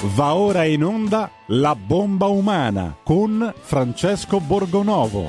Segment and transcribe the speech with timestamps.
[0.00, 5.28] Va ora in onda La bomba umana con Francesco Borgonovo.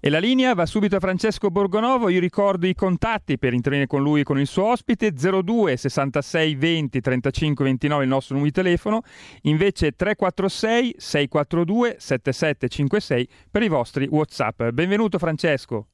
[0.00, 4.02] E la linea va subito a Francesco Borgonovo, io ricordo i contatti per intervenire con
[4.02, 8.62] lui e con il suo ospite, 02 66 20 35 29 il nostro numero di
[8.62, 9.00] telefono,
[9.44, 14.62] invece 346 642 7756 per i vostri Whatsapp.
[14.64, 15.86] Benvenuto Francesco.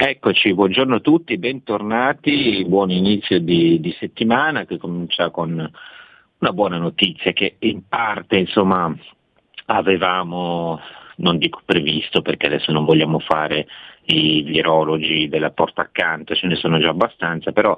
[0.00, 5.50] Eccoci, buongiorno a tutti, bentornati, buon inizio di, di, settimana che comincia con
[6.38, 8.96] una buona notizia che in parte insomma
[9.66, 10.78] avevamo,
[11.16, 13.66] non dico previsto perché adesso non vogliamo fare
[14.04, 17.76] i virologi della porta accanto, ce ne sono già abbastanza, però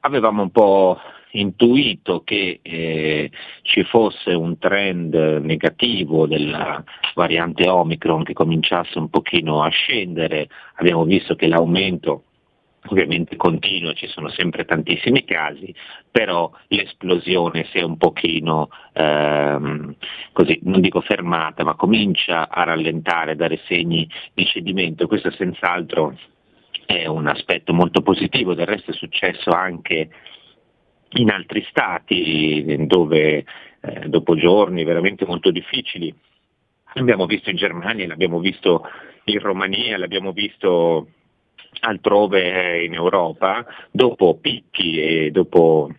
[0.00, 0.98] avevamo un po'
[1.32, 3.30] intuito che eh,
[3.62, 6.82] ci fosse un trend negativo della
[7.14, 12.24] variante Omicron che cominciasse un pochino a scendere, abbiamo visto che l'aumento
[12.88, 15.74] ovviamente continua, ci sono sempre tantissimi casi,
[16.10, 19.94] però l'esplosione si è un pochino, ehm,
[20.32, 26.16] così, non dico fermata, ma comincia a rallentare, a dare segni di cedimento, questo senz'altro
[26.86, 30.08] è un aspetto molto positivo, del resto è successo anche
[31.14, 33.44] in altri stati dove
[33.80, 36.14] eh, dopo giorni veramente molto difficili,
[36.94, 38.82] l'abbiamo visto in Germania, l'abbiamo visto
[39.24, 41.08] in Romania, l'abbiamo visto
[41.80, 45.90] altrove in Europa, dopo picchi e dopo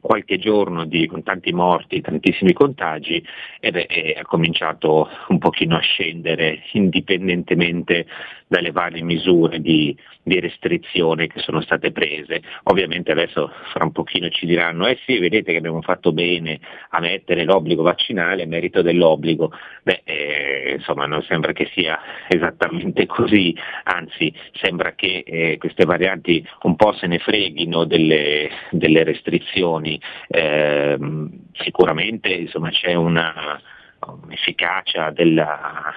[0.00, 3.24] qualche giorno di, con tanti morti, tantissimi contagi
[3.60, 8.06] ed è, è, cominciato un pochino a scendere indipendentemente
[8.46, 12.42] dalle varie misure di, di, restrizione che sono state prese.
[12.64, 16.60] Ovviamente adesso fra un pochino ci diranno eh sì, vedete che abbiamo fatto bene
[16.90, 19.52] a mettere l'obbligo vaccinale a merito dell'obbligo.
[19.82, 26.46] Beh, eh, insomma non sembra che sia esattamente così, anzi sembra che eh, queste varianti
[26.62, 29.95] un po' se ne freghino delle, delle restrizioni
[30.28, 30.98] eh,
[31.52, 33.60] sicuramente insomma, c'è una,
[34.00, 35.92] un'efficacia della,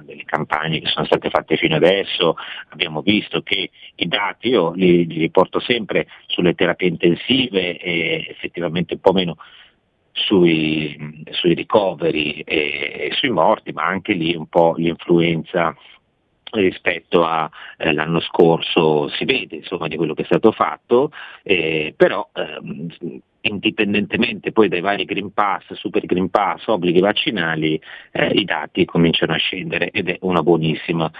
[0.00, 2.36] delle campagne che sono state fatte fino adesso,
[2.70, 8.94] abbiamo visto che i dati, io li, li riporto sempre sulle terapie intensive e effettivamente
[8.94, 9.36] un po' meno
[10.12, 15.74] sui, sui ricoveri e, e, sui morti, ma anche lì un po' l'influenza
[16.52, 21.10] rispetto all'anno eh, scorso si vede insomma, di quello che è stato fatto,
[21.42, 22.88] eh, però ehm,
[23.42, 27.80] indipendentemente poi dai vari Green Pass, Super Green Pass, obblighi vaccinali,
[28.12, 31.10] eh, i dati cominciano a scendere ed è una buonissima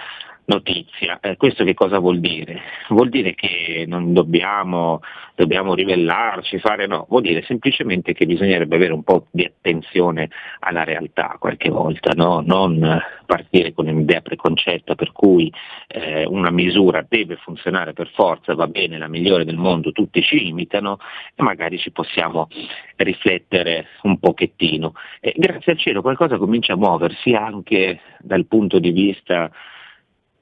[0.45, 1.19] notizia.
[1.21, 2.61] Eh, questo che cosa vuol dire?
[2.89, 4.99] Vuol dire che non dobbiamo,
[5.35, 10.83] dobbiamo ribellarci, fare no, vuol dire semplicemente che bisognerebbe avere un po' di attenzione alla
[10.83, 12.41] realtà qualche volta, no?
[12.45, 15.51] non partire con un'idea preconcetta per cui
[15.87, 20.47] eh, una misura deve funzionare per forza, va bene, la migliore del mondo, tutti ci
[20.47, 20.97] imitano
[21.35, 22.47] e magari ci possiamo
[22.97, 24.93] riflettere un pochettino.
[25.19, 29.49] E grazie al cielo qualcosa comincia a muoversi anche dal punto di vista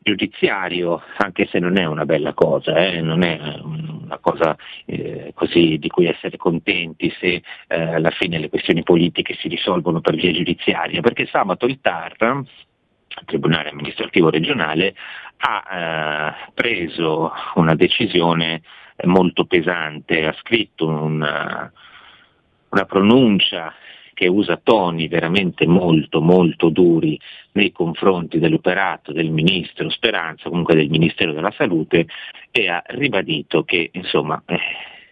[0.03, 3.01] giudiziario, anche se non è una bella cosa, eh?
[3.01, 8.50] non è una cosa eh, così di cui essere contenti se eh, alla fine le
[8.50, 14.95] questioni politiche si risolvono per via giudiziaria, perché sabato il TAR, il Tribunale amministrativo regionale,
[15.38, 18.63] ha eh, preso una decisione
[19.03, 21.72] molto pesante, ha scritto una,
[22.69, 23.73] una pronuncia
[24.21, 27.19] che usa toni veramente molto molto duri
[27.53, 32.05] nei confronti dell'operato del ministro Speranza, comunque del Ministero della Salute,
[32.51, 34.59] e ha ribadito che insomma eh,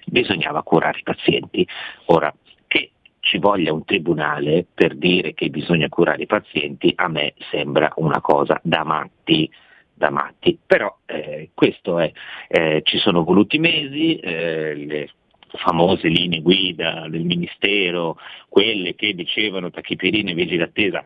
[0.05, 1.67] bisognava curare i pazienti.
[2.05, 2.31] Ora,
[2.67, 7.91] che ci voglia un tribunale per dire che bisogna curare i pazienti, a me sembra
[7.95, 9.49] una cosa da matti
[9.91, 12.11] da matti, però eh, questo è,
[12.47, 15.09] eh, ci sono voluti mesi, eh, le
[15.57, 18.17] famose linee guida del Ministero,
[18.47, 21.03] quelle che dicevano tachipirine e vigili d'attesa,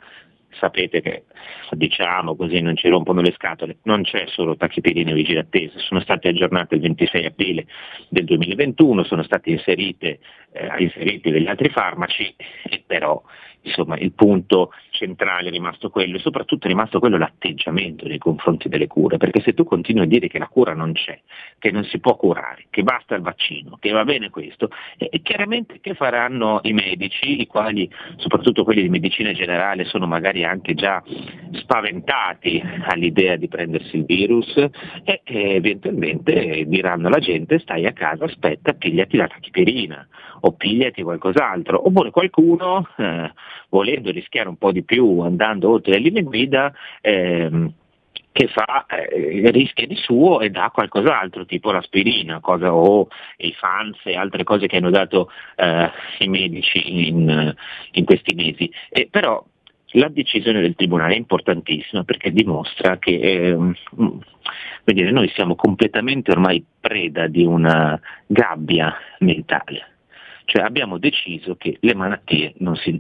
[0.60, 1.24] sapete che
[1.72, 6.00] diciamo così non ci rompono le scatole, non c'è solo tachipirine e vigili d'attesa, sono
[6.00, 7.66] state aggiornate il 26 aprile
[8.10, 10.20] del 2021, sono stati eh,
[10.78, 12.36] inseriti degli altri farmaci,
[12.86, 13.22] però
[13.62, 14.72] insomma il punto
[15.04, 19.42] centrale è rimasto quello e soprattutto è rimasto quello l'atteggiamento nei confronti delle cure, perché
[19.42, 21.20] se tu continui a dire che la cura non c'è,
[21.60, 25.80] che non si può curare, che basta il vaccino, che va bene questo, e chiaramente
[25.82, 31.04] che faranno i medici, i quali, soprattutto quelli di medicina generale, sono magari anche già
[31.52, 38.26] spaventati all'idea di prendersi il virus e, e eventualmente diranno alla gente stai a casa,
[38.26, 40.08] aspetta, pigliati la tachipirina
[40.46, 43.32] o pigliati qualcos'altro, oppure qualcuno eh,
[43.70, 47.74] volendo rischiare un po' di più andando oltre le linee guida, ehm,
[48.34, 53.08] che fa, eh, rischia di suo e dà qualcos'altro, tipo l'aspirina cosa, o
[53.38, 57.54] i fans e altre cose che hanno dato eh, i medici in,
[57.92, 58.70] in questi mesi.
[58.90, 59.46] E, però
[59.96, 63.58] la decisione del Tribunale è importantissima perché dimostra che eh,
[64.84, 69.92] dire, noi siamo completamente ormai preda di una gabbia mentale,
[70.46, 73.00] cioè abbiamo deciso che le malattie non si,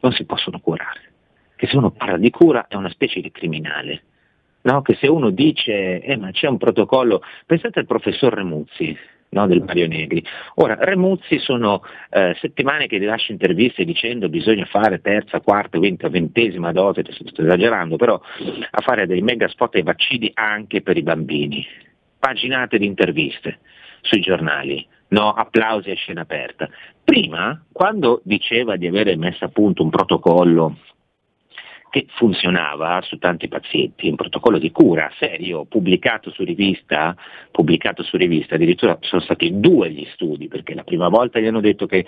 [0.00, 1.12] non si possono curare,
[1.56, 4.02] che se uno parla di cura è una specie di criminale
[4.66, 4.82] no?
[4.82, 8.96] che se uno dice eh, ma c'è un protocollo, pensate al professor Remuzzi,
[9.30, 10.22] no, del Mario Negri.
[10.56, 16.72] Ora, Remuzzi sono eh, settimane che rilascia interviste dicendo bisogna fare terza, quarta, quinta, ventesima
[16.72, 18.20] dose, sto esagerando, però
[18.70, 21.64] a fare dei mega spot ai vaccini anche per i bambini.
[22.18, 23.60] Paginate di interviste
[24.00, 26.68] sui giornali, no, applausi a scena aperta.
[27.04, 30.76] Prima, quando diceva di avere messo a punto un protocollo
[31.90, 37.16] che funzionava su tanti pazienti, un protocollo di cura serio, pubblicato su rivista,
[37.50, 41.60] pubblicato su rivista, addirittura sono stati due gli studi, perché la prima volta gli hanno
[41.60, 42.04] detto che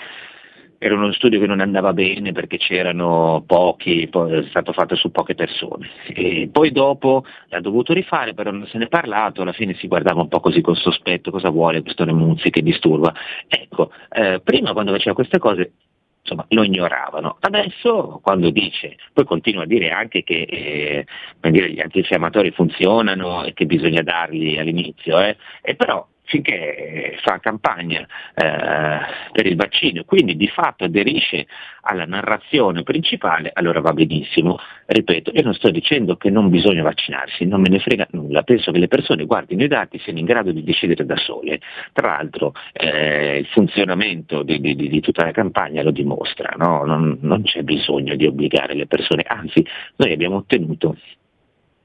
[0.78, 5.34] era uno studio che non andava bene perché c'erano pochi, è stato fatto su poche
[5.34, 5.88] persone.
[6.06, 9.88] E poi dopo l'ha dovuto rifare, però non se ne è parlato, alla fine si
[9.88, 13.12] guardava un po' così con sospetto, cosa vuole questo Remuzzi che disturba.
[13.48, 15.72] Ecco, eh, prima quando faceva queste cose
[16.20, 17.36] insomma, lo ignoravano.
[17.40, 21.06] Adesso quando dice, poi continua a dire anche che eh,
[21.50, 28.06] dire, gli antinfiammatori funzionano e che bisogna darli all'inizio, eh, e però finché fa campagna
[28.34, 29.00] eh,
[29.32, 31.46] per il vaccino, quindi di fatto aderisce
[31.82, 34.58] alla narrazione principale, allora va benissimo.
[34.86, 38.70] Ripeto, io non sto dicendo che non bisogna vaccinarsi, non me ne frega nulla, penso
[38.72, 41.60] che le persone guardino i dati e siano in grado di decidere da sole.
[41.92, 46.84] Tra l'altro eh, il funzionamento di, di, di, tutta la campagna lo dimostra, no?
[46.84, 49.64] non, non c'è bisogno di obbligare le persone, anzi
[49.96, 50.96] noi abbiamo ottenuto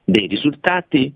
[0.04, 1.14] dei risultati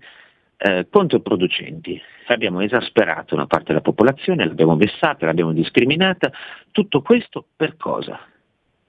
[0.59, 1.99] eh, controproducenti.
[2.27, 6.31] Abbiamo esasperato una parte della popolazione, l'abbiamo vessata, l'abbiamo discriminata.
[6.71, 8.19] Tutto questo per cosa?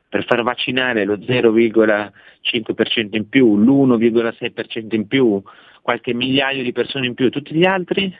[0.08, 5.40] Per far vaccinare lo 0,5% in più, l'1,6% in più,
[5.80, 8.12] qualche migliaio di persone in più, tutti gli altri?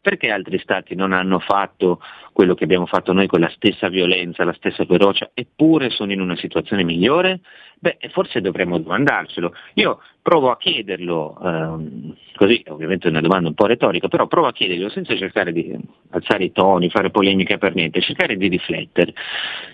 [0.00, 2.00] Perché altri stati non hanno fatto
[2.32, 6.20] quello che abbiamo fatto noi con la stessa violenza, la stessa ferocia, eppure sono in
[6.20, 7.40] una situazione migliore?
[7.78, 9.54] Beh, forse dovremmo domandarcelo.
[9.74, 14.46] Io provo a chiederlo, ehm, così ovviamente è una domanda un po' retorica, però provo
[14.46, 15.76] a chiederlo senza cercare di
[16.10, 19.12] alzare i toni, fare polemiche per niente, cercare di riflettere.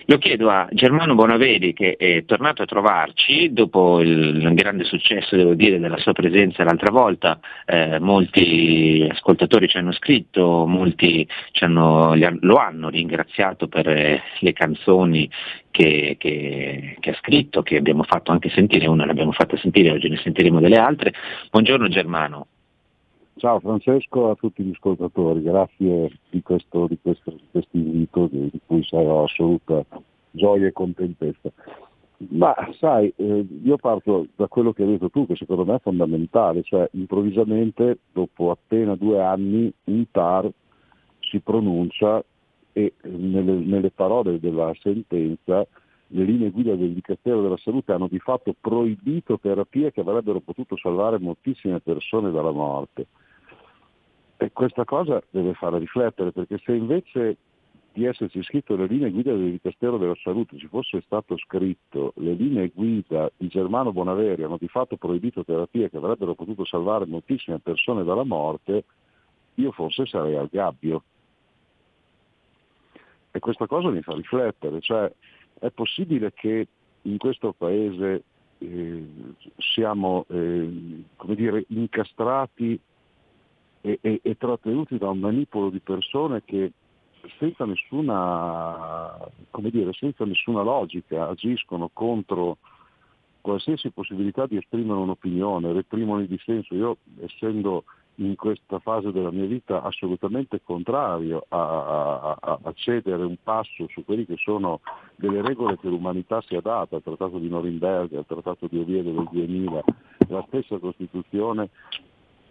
[0.05, 5.53] Lo chiedo a Germano Bonavedi che è tornato a trovarci dopo il grande successo, devo
[5.53, 11.27] dire, della sua presenza l'altra volta, eh, molti ascoltatori ci hanno scritto, molti
[11.59, 15.29] hanno, lo hanno ringraziato per eh, le canzoni
[15.71, 20.09] che, che, che, ha scritto, che abbiamo fatto anche sentire, una l'abbiamo fatta sentire, oggi
[20.09, 21.13] ne sentiremo delle altre.
[21.51, 22.47] Buongiorno Germano.
[23.39, 28.51] Ciao Francesco a tutti gli ascoltatori, grazie di questo, di questo, di questo invito di,
[28.65, 29.85] cui sarò assoluta
[30.31, 31.49] gioia e contentezza.
[32.31, 35.79] Ma sai, eh, io parto da quello che hai detto tu, che secondo me è
[35.79, 40.51] fondamentale, cioè improvvisamente dopo appena due anni un TAR
[41.21, 42.21] si pronuncia
[42.73, 45.65] e nelle, nelle parole della sentenza
[46.11, 50.75] le linee guida del Dicastero della Salute hanno di fatto proibito terapie che avrebbero potuto
[50.77, 53.07] salvare moltissime persone dalla morte.
[54.37, 57.37] E questa cosa deve fare riflettere, perché se invece
[57.91, 62.33] di esserci scritto le linee guida del Dicastero della Salute ci fosse stato scritto le
[62.33, 67.59] linee guida di Germano Bonaveri hanno di fatto proibito terapie che avrebbero potuto salvare moltissime
[67.59, 68.85] persone dalla morte,
[69.55, 71.03] io forse sarei al gabbio.
[73.31, 75.11] E questa cosa mi fa riflettere, cioè
[75.59, 76.67] è possibile che
[77.03, 78.23] in questo paese
[78.57, 79.07] eh,
[79.57, 82.79] siamo eh, dire, incastrati
[83.81, 86.73] e, e, e, trattenuti da un manipolo di persone che
[87.37, 89.17] senza nessuna,
[89.69, 92.57] dire, senza nessuna logica agiscono contro
[93.41, 96.75] qualsiasi possibilità di esprimere un'opinione, reprimono il dissenso.
[96.75, 97.85] Io essendo
[98.19, 104.03] in questa fase della mia vita assolutamente contrario a, a, a, cedere un passo su
[104.03, 104.81] quelle che sono
[105.15, 109.11] delle regole che l'umanità si è data, al Trattato di Norimberga, al Trattato di Oviedo
[109.11, 109.83] del 2000,
[110.27, 111.69] la stessa Costituzione,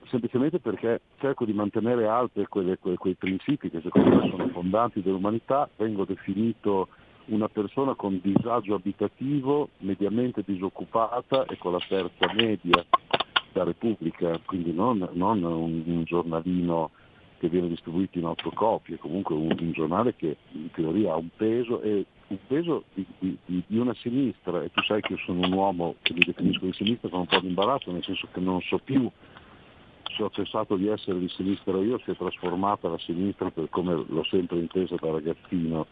[0.09, 5.03] semplicemente perché cerco di mantenere alte quelle, quei, quei principi che secondo me sono fondanti
[5.03, 6.89] dell'umanità, vengo definito
[7.27, 12.87] una persona con disagio abitativo, mediamente disoccupata e con la terza media
[13.52, 16.90] da Repubblica, quindi non, non un, un, giornalino
[17.38, 21.28] che viene distribuito in otto copie, comunque un, un, giornale che in teoria ha un
[21.37, 25.47] peso e un peso di, di, di, una sinistra, e tu sai che io sono
[25.47, 28.40] un uomo che mi definisco di sinistra con un po' di imbarazzo, nel senso che
[28.40, 29.11] non so più
[30.17, 33.95] se ho cessato di essere di sinistra io si è trasformata la sinistra per come
[33.95, 35.87] l'ho sempre intesa da ragazzino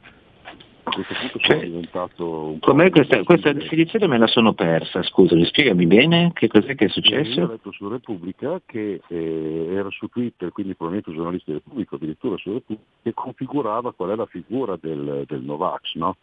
[0.86, 2.74] a questo punto sono cioè, diventato un po'...
[2.74, 7.40] Questa, questa definizione me la sono persa, scusami, spiegami bene che cos'è che è successo?
[7.40, 11.58] Io ho letto su Repubblica che eh, era su Twitter, quindi probabilmente un giornalista di
[11.58, 16.16] Repubblica, addirittura su Repubblica, che configurava qual è la figura del, del Novax, no?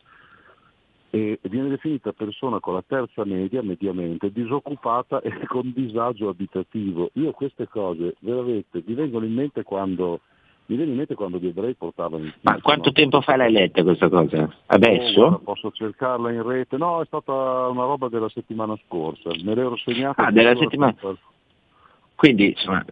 [1.15, 7.11] e viene definita persona con la terza media, mediamente, disoccupata e con disagio abitativo.
[7.13, 10.21] Io queste cose veramente mi vengono in mente quando
[10.65, 12.93] mi viene in mente quando gli ebrei portavano il Ma quanto no?
[12.93, 14.49] tempo fa l'hai letta questa cosa?
[14.67, 15.21] Adesso?
[15.21, 16.77] Oh, posso cercarla in rete?
[16.77, 17.31] No, è stata
[17.67, 20.25] una roba della settimana scorsa, me l'ero segnata.
[20.25, 20.95] Ah, della settimana?
[20.97, 21.17] Per...
[22.15, 22.85] Quindi, insomma,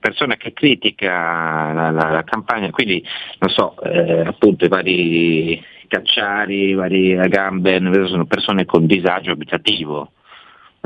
[0.00, 3.04] persona che critica la, la, la campagna, quindi,
[3.38, 10.10] non so, eh, appunto i vari cacciari, i vari Agamben, sono persone con disagio abitativo.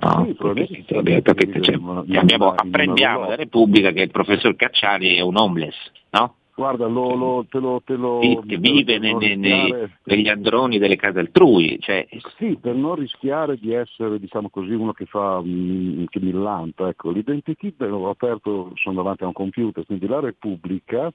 [0.00, 1.78] No, sì, perché, perché, cioè,
[2.16, 5.76] abbiamo, apprendiamo da Repubblica che il professor Cacciari è un homeless,
[6.10, 6.36] no?
[6.54, 9.72] Guarda, lo, lo, te lo, te lo, che vive nei, nei,
[10.04, 11.78] negli androni delle case altrui.
[11.80, 12.06] Cioè...
[12.36, 16.88] Sì, per non rischiare di essere diciamo così, uno che fa mm, che millanta.
[16.88, 21.10] Ecco, l'identikit l'ho aperto, sono davanti a un computer, quindi la Repubblica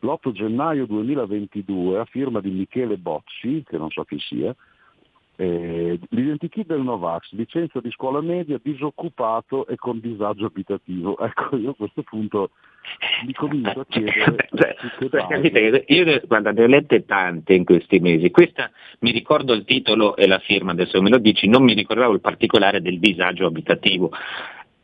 [0.00, 4.54] l'8 gennaio 2022 a firma di Michele Bocci, che non so chi sia,
[5.36, 11.16] eh, l'identikit del Novax, licenza di scuola media, disoccupato e con disagio abitativo.
[11.32, 12.50] Ecco, io a questo punto
[13.26, 14.48] mi comincio a chiedere...
[14.54, 18.70] cioè, capite, io guarda, ne ho lette tante in questi mesi, questa
[19.00, 22.20] mi ricordo il titolo e la firma, adesso me lo dici, non mi ricordavo il
[22.20, 24.10] particolare del disagio abitativo,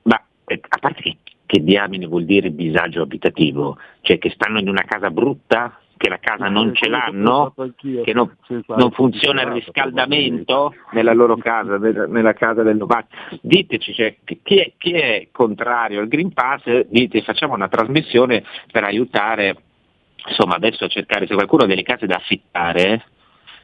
[0.02, 3.78] ma eh, a parte che, che diamine vuol dire disagio abitativo?
[4.00, 5.78] Cioè che stanno in una casa brutta?
[5.98, 7.52] Che la casa non ce l'hanno,
[8.02, 8.34] che non,
[8.66, 13.04] non funziona il riscaldamento nella loro casa, nella casa del Novax.
[13.42, 18.84] Diteci, cioè, chi, è, chi, è, contrario al Green Pass, dite facciamo una trasmissione per
[18.84, 19.56] aiutare,
[20.26, 23.04] insomma adesso a cercare se qualcuno ha delle case da affittare,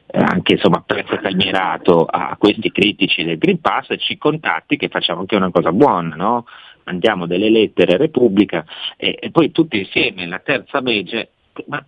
[0.05, 4.89] eh, anche insomma a prezzo calmierato a questi critici del Green Pass, ci contatti che
[4.89, 6.45] facciamo anche una cosa buona, no?
[6.85, 8.63] mandiamo delle lettere a Repubblica
[8.95, 11.29] e, e, poi tutti insieme la terza legge,
[11.67, 11.83] ma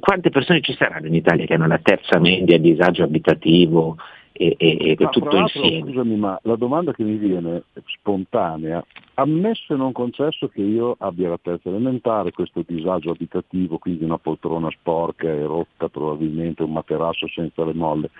[0.00, 3.96] quante persone ci saranno in Italia che hanno la terza media disagio abitativo
[4.36, 5.92] e, e, e tutto insieme?
[5.92, 11.28] Scusami, ma la domanda che mi viene spontanea, ammesso e non concesso che io abbia
[11.28, 17.28] la terza elementare, questo disagio abitativo, quindi una poltrona sporca e rotta probabilmente, un materasso
[17.28, 18.10] senza le molle,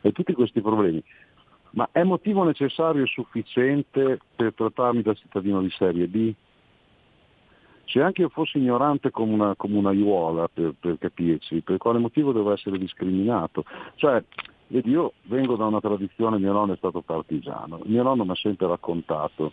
[0.00, 1.00] e tutti questi problemi,
[1.70, 6.34] ma è motivo necessario e sufficiente per trattarmi da cittadino di serie B?
[7.92, 11.98] Se anche io fossi ignorante come una, come una aiuola per, per, capirci, per quale
[11.98, 13.64] motivo devo essere discriminato?
[13.96, 14.24] Cioè,
[14.68, 18.36] vedi, io vengo da una tradizione, mio nonno è stato partigiano, mio nonno mi ha
[18.36, 19.52] sempre raccontato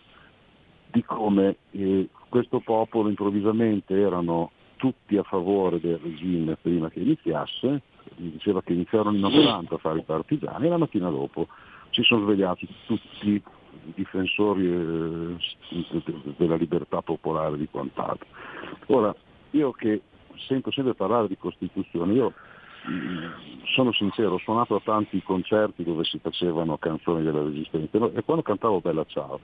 [0.92, 7.82] di come eh, questo popolo improvvisamente erano tutti a favore del regime prima che iniziasse,
[8.16, 11.48] diceva che iniziarono in 90 a fare i partigiani e la mattina dopo
[11.90, 13.44] si sono svegliati tutti
[13.96, 15.36] difensori eh,
[16.38, 18.28] della libertà popolare di quant'altro.
[18.88, 19.14] Ora,
[19.52, 20.02] io che
[20.48, 22.34] sento sempre parlare di Costituzione, io
[22.90, 23.26] mm,
[23.76, 28.44] sono sincero, ho suonato a tanti concerti dove si facevano canzoni della Resistenza e quando
[28.44, 29.40] cantavo Bella Ciao,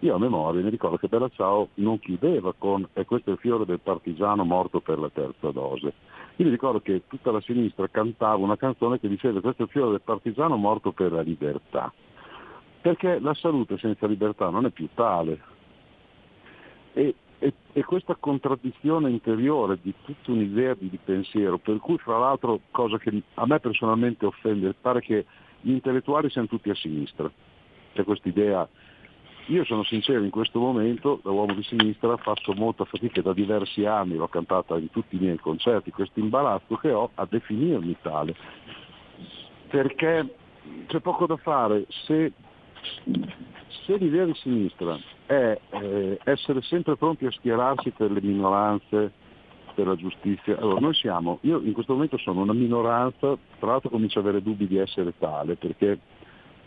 [0.00, 3.38] io a memoria mi ricordo che Bella Ciao non chiudeva con e questo è il
[3.38, 5.92] fiore del partigiano morto per la terza dose.
[6.36, 9.70] Io mi ricordo che tutta la sinistra cantava una canzone che diceva questo è il
[9.70, 11.92] fiore del partigiano morto per la libertà
[12.80, 15.38] perché la salute senza libertà non è più tale.
[16.92, 22.18] E, e, e questa contraddizione interiore di tutta un'idea di, di, pensiero, per cui fra
[22.18, 25.24] l'altro, cosa che a me personalmente offende, pare che
[25.60, 27.30] gli intellettuali siano tutti a sinistra.
[27.92, 28.66] C'è questa idea,
[29.46, 33.84] io sono sincero, in questo momento da uomo di sinistra faccio molta fatica da diversi
[33.84, 38.34] anni, l'ho cantata in tutti i miei concerti, questo imbarazzo che ho a definirmi tale.
[39.68, 40.34] Perché
[40.86, 42.32] c'è poco da fare, se
[43.84, 49.12] se l'idea di sinistra è eh, essere sempre pronti a schierarsi per le minoranze,
[49.74, 53.90] per la giustizia, allora noi siamo, io in questo momento sono una minoranza, tra l'altro
[53.90, 55.98] comincio ad avere dubbi di essere tale, perché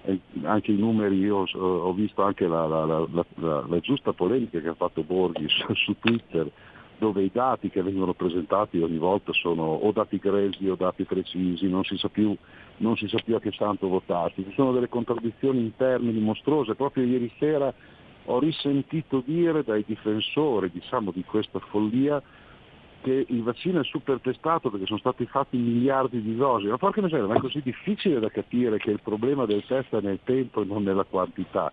[0.05, 4.69] eh, anche i numeri, io ho visto anche la, la, la, la giusta polemica che
[4.69, 6.49] ha fatto Borghi su, su Twitter,
[6.97, 11.67] dove i dati che vengono presentati ogni volta sono o dati grezzi o dati precisi,
[11.67, 12.35] non si sa più,
[12.95, 14.43] si sa più a che santo votarsi.
[14.43, 16.75] Ci sono delle contraddizioni interne mostruose.
[16.75, 17.73] Proprio ieri sera
[18.25, 22.21] ho risentito dire dai difensori diciamo, di questa follia
[23.01, 26.67] che il vaccino è super testato perché sono stati fatti miliardi di dosi.
[26.67, 30.01] Ma porca miseria, ma è così difficile da capire che il problema del test è
[30.01, 31.71] nel tempo e non nella quantità.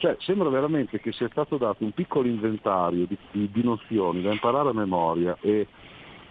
[0.00, 4.32] Cioè, sembra veramente che sia stato dato un piccolo inventario di, di, di nozioni da
[4.32, 5.66] imparare a memoria e,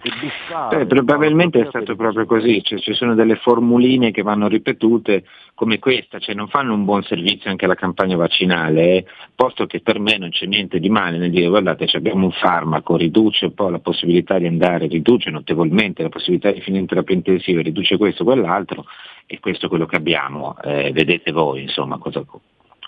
[0.02, 0.88] e bussare.
[0.88, 5.24] probabilmente è stato proprio così, cioè, ci sono delle formuline che vanno ripetute
[5.54, 9.82] come questa, cioè non fanno un buon servizio anche alla campagna vaccinale, eh, posto che
[9.82, 13.54] per me non c'è niente di male nel dire guardate abbiamo un farmaco, riduce un
[13.54, 17.98] po' la possibilità di andare, riduce notevolmente la possibilità di finire in terapia intensiva, riduce
[17.98, 18.86] questo, quell'altro
[19.28, 22.26] e questo è quello che abbiamo, eh, vedete voi insomma cosa,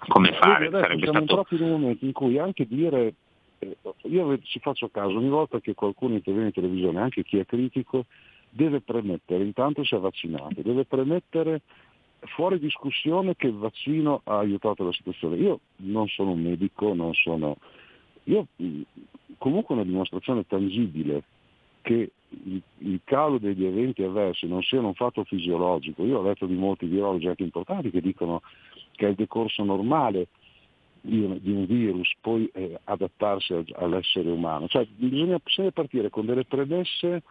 [0.08, 0.68] come fare.
[0.68, 1.34] Adesso Sarebbe siamo stato...
[1.34, 3.14] proprio in un momento in cui anche dire,
[3.60, 7.46] eh, io ci faccio caso, ogni volta che qualcuno interviene in televisione, anche chi è
[7.46, 8.06] critico,
[8.50, 11.62] deve premettere, intanto si è vaccinato, deve premettere
[12.36, 15.38] fuori discussione che il vaccino ha aiutato la situazione.
[15.38, 17.58] Io non sono un medico, non sono...
[18.26, 18.46] Io
[19.38, 21.24] comunque una dimostrazione tangibile
[21.82, 22.12] che
[22.80, 26.06] il, calo degli eventi avversi non sia un fatto fisiologico.
[26.06, 28.42] Io ho letto di molti virologi anche importanti che dicono
[28.92, 30.28] che è il decorso normale
[31.02, 34.68] di un, di un virus poi eh, adattarsi all'essere umano.
[34.68, 37.24] Cioè, bisogna, bisogna partire con delle premesse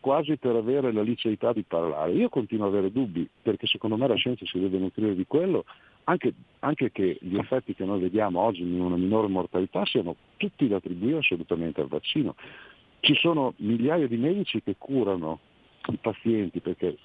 [0.00, 2.12] quasi per avere la liceità di parlare.
[2.12, 5.64] Io continuo ad avere dubbi, perché secondo me la scienza si deve nutrire di quello,
[6.04, 10.68] anche, anche, che gli effetti che noi vediamo oggi in una minore mortalità siano tutti
[10.68, 12.36] da attribuire assolutamente al vaccino.
[13.00, 15.40] Ci sono migliaia di medici che curano
[15.88, 16.96] i pazienti perché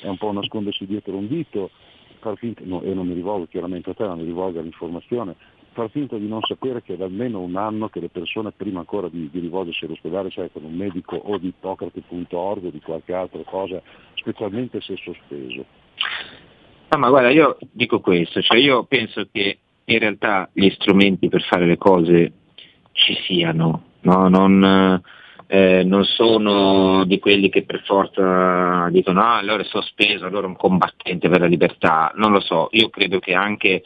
[0.00, 1.70] è un po' nascondersi dietro un dito,
[2.18, 5.36] far finta, no, e non mi rivolgo chiaramente a te, ma mi rivolgo all'informazione,
[5.72, 8.80] far finta di non sapere che è da almeno un anno che le persone prima
[8.80, 13.42] ancora di, di rivolgersi all'ospedale cercano un medico o di ippocrate.org o di qualche altra
[13.44, 13.80] cosa,
[14.14, 15.64] specialmente se sospeso.
[16.90, 21.42] No, ma guarda, io dico questo, cioè io penso che in realtà gli strumenti per
[21.42, 22.32] fare le cose
[22.92, 24.28] ci siano, no?
[24.28, 25.02] non,
[25.46, 30.48] eh, non sono di quelli che per forza dicono ah allora è sospeso, allora è
[30.48, 33.82] un combattente per la libertà, non lo so, io credo che anche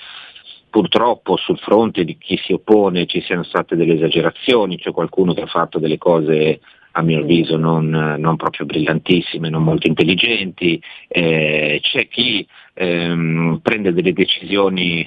[0.69, 5.43] purtroppo sul fronte di chi si oppone ci siano state delle esagerazioni, c'è qualcuno che
[5.43, 6.61] ha fatto delle cose
[6.93, 13.93] a mio avviso non, non proprio brillantissime, non molto intelligenti, eh, c'è chi ehm, prende
[13.93, 15.07] delle decisioni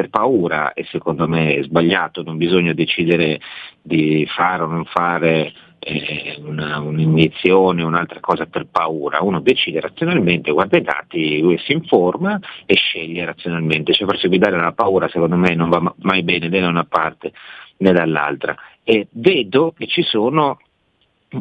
[0.00, 3.38] per paura e secondo me è sbagliato, non bisogna decidere
[3.82, 10.52] di fare o non fare eh, una, un'iniezione, un'altra cosa per paura, uno decide razionalmente,
[10.52, 15.54] guarda i dati, si informa e sceglie razionalmente, cioè farsi guidare dalla paura secondo me
[15.54, 17.32] non va mai bene né da una parte
[17.78, 18.56] né dall'altra.
[18.82, 20.58] E vedo che ci sono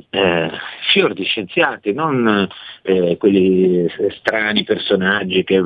[0.10, 0.52] eh,
[0.91, 2.47] fior di scienziati, non
[2.84, 3.88] eh, quelli
[4.19, 5.62] strani personaggi che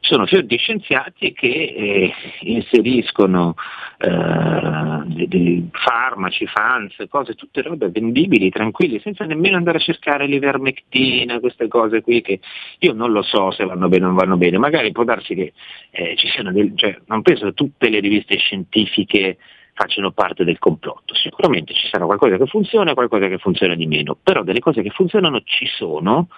[0.00, 3.54] ci sono fior di scienziati che eh, inseriscono
[3.98, 11.40] eh, di farmaci, fans, cose, tutte robe vendibili, tranquilli, senza nemmeno andare a cercare l'ivermectina,
[11.40, 12.40] queste cose qui che
[12.78, 15.52] io non lo so se vanno bene o non vanno bene, magari può darsi che
[15.90, 19.36] eh, ci siano, del, cioè, non penso che tutte le riviste scientifiche
[19.76, 21.14] facciano parte del complotto.
[21.14, 24.80] Sicuramente ci sarà qualcosa che funziona e qualcosa che funziona di meno, però delle cose
[24.80, 26.28] che funzionano ci sono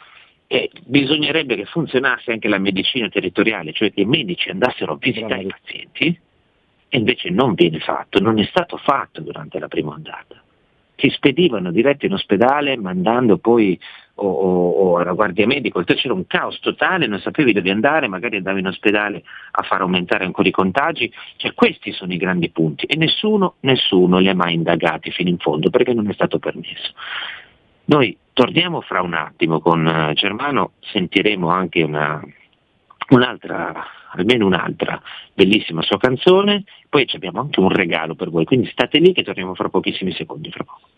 [0.48, 5.42] e bisognerebbe che funzionasse anche la medicina territoriale, cioè che i medici andassero a visitare
[5.42, 6.20] i pazienti
[6.88, 10.42] e invece non viene fatto, non è stato fatto durante la prima ondata.
[10.96, 13.79] Si spedivano diretti in ospedale mandando poi
[14.18, 18.37] o, o, o alla guardia medica, c'era un caos totale, non sapevi dove andare, magari
[18.37, 22.87] andavi in ospedale a far aumentare ancora i contagi, cioè questi sono i grandi punti
[22.87, 26.92] e nessuno, nessuno li ha mai indagati fino in fondo perché non è stato permesso.
[27.87, 32.20] Noi torniamo fra un attimo con eh, Germano, sentiremo anche una,
[33.11, 35.00] un'altra, almeno un'altra
[35.33, 39.54] bellissima sua canzone, poi abbiamo anche un regalo per voi, quindi state lì che torniamo
[39.54, 40.98] fra pochissimi secondi fra poco.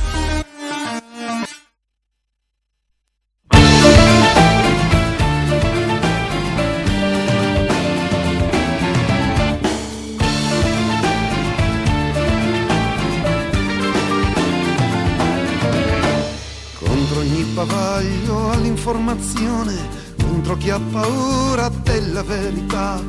[19.61, 23.01] Informazione contro chi ha paura della verità,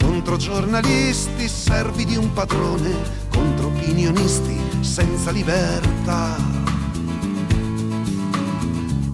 [0.00, 2.94] contro giornalisti servi di un padrone,
[3.30, 6.36] contro opinionisti senza libertà.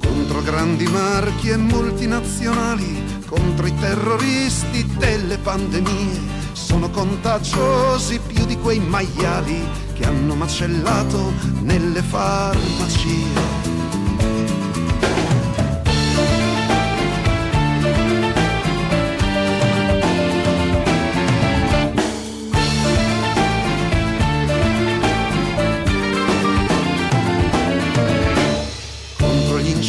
[0.00, 6.20] Contro grandi marchi e multinazionali, contro i terroristi delle pandemie,
[6.52, 13.63] sono contagiosi più di quei maiali che hanno macellato nelle farmacie.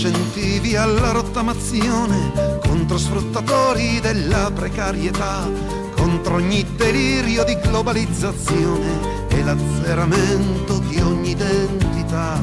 [0.08, 5.50] Incentivi alla rottamazione contro sfruttatori della precarietà,
[5.96, 12.42] contro ogni delirio di globalizzazione e l'azzeramento di ogni identità,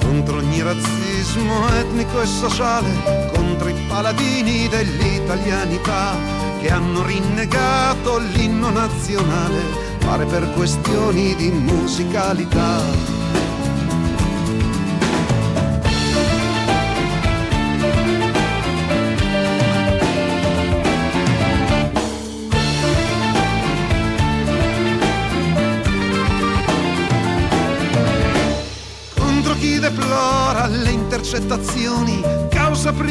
[0.00, 6.14] contro ogni razzismo etnico e sociale, contro i paladini dell'italianità
[6.60, 9.62] che hanno rinnegato l'inno nazionale,
[9.98, 13.21] pare per questioni di musicalità.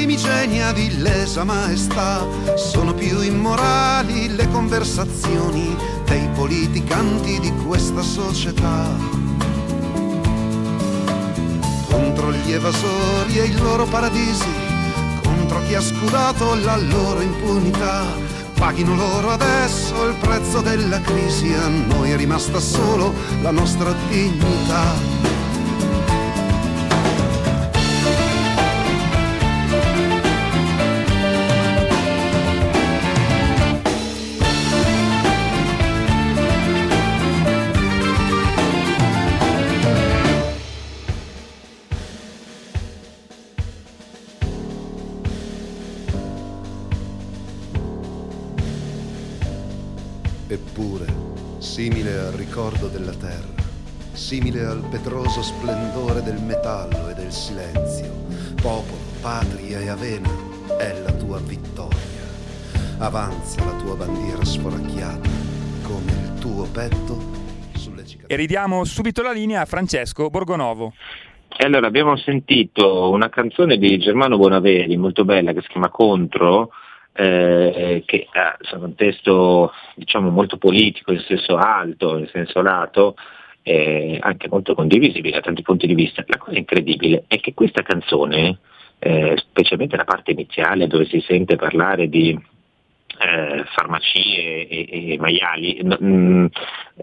[0.01, 2.25] Primigenia di lesa maestà.
[2.55, 8.89] Sono più immorali le conversazioni dei politicanti di questa società.
[11.87, 14.49] Contro gli evasori e i loro paradisi,
[15.23, 18.03] contro chi ha scudato la loro impunità.
[18.55, 25.10] Paghino loro adesso il prezzo della crisi, a noi è rimasta solo la nostra dignità.
[54.91, 58.11] Petroso splendore del metallo e del silenzio.
[58.61, 60.27] Popolo, patria e avena
[60.77, 62.27] è la tua vittoria.
[62.99, 65.29] Avanza la tua bandiera sforacchiata
[65.83, 67.17] come il tuo petto
[67.73, 68.25] sulle cicatrici.
[68.27, 70.93] E ridiamo subito la linea a Francesco Borgonovo.
[71.57, 76.71] E allora abbiamo sentito una canzone di Germano Bonaveri molto bella che si chiama Contro
[77.13, 83.15] eh, che ha un testo diciamo, molto politico, in senso alto, in senso lato,
[83.63, 86.23] eh, anche molto condivisibile da tanti punti di vista.
[86.27, 88.59] La cosa incredibile è che questa canzone,
[88.99, 92.37] eh, specialmente la parte iniziale dove si sente parlare di
[93.19, 96.45] eh, farmacie e, e, maiali, no, mh, mm,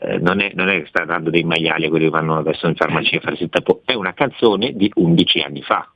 [0.01, 2.75] eh, non, è, non, è, che sta dando dei maiali quelli che vanno adesso in
[2.75, 5.91] farmacia a farsi il tappo, è una canzone di 11 anni fa.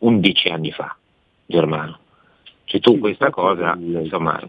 [0.00, 0.96] 11 anni fa,
[1.44, 1.98] Germano.
[2.64, 4.40] Cioè tu questa cosa, insomma,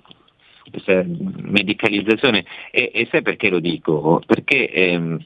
[1.06, 4.22] medicalizzazione, e, e sai perché lo dico?
[4.26, 5.20] Perché ehm,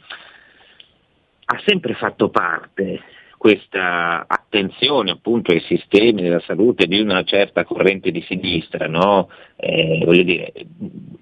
[1.46, 3.02] ha sempre fatto parte
[3.46, 9.30] questa attenzione appunto ai sistemi della salute di una certa corrente di sinistra, no?
[9.58, 10.52] eh, voglio dire,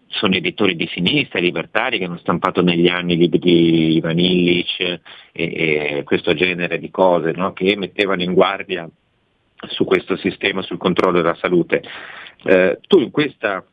[0.07, 5.01] sono editori di sinistra, libertari che hanno stampato negli anni libri di Ivan Illich e,
[5.33, 7.51] e questo genere di cose no?
[7.51, 8.89] che mettevano in guardia
[9.67, 11.83] su questo sistema, sul controllo della salute.
[12.45, 13.65] Eh, tu in questa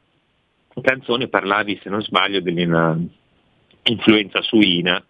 [0.81, 5.03] canzone parlavi, se non sbaglio, dell'influenza suina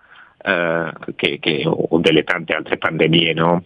[0.42, 3.64] eh, che, che, o delle tante altre pandemie no?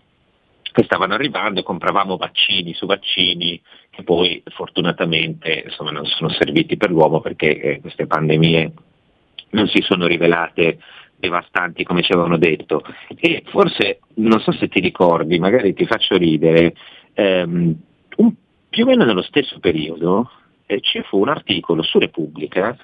[0.73, 6.77] che stavano arrivando e compravamo vaccini su vaccini che poi fortunatamente insomma, non sono serviti
[6.77, 8.73] per l'uomo perché eh, queste pandemie
[9.51, 10.79] non si sono rivelate
[11.17, 12.83] devastanti come ci avevano detto.
[13.17, 16.75] E forse, non so se ti ricordi, magari ti faccio ridere,
[17.15, 17.75] ehm,
[18.17, 18.35] un,
[18.69, 20.31] più o meno nello stesso periodo
[20.67, 22.77] eh, ci fu un articolo su Repubblica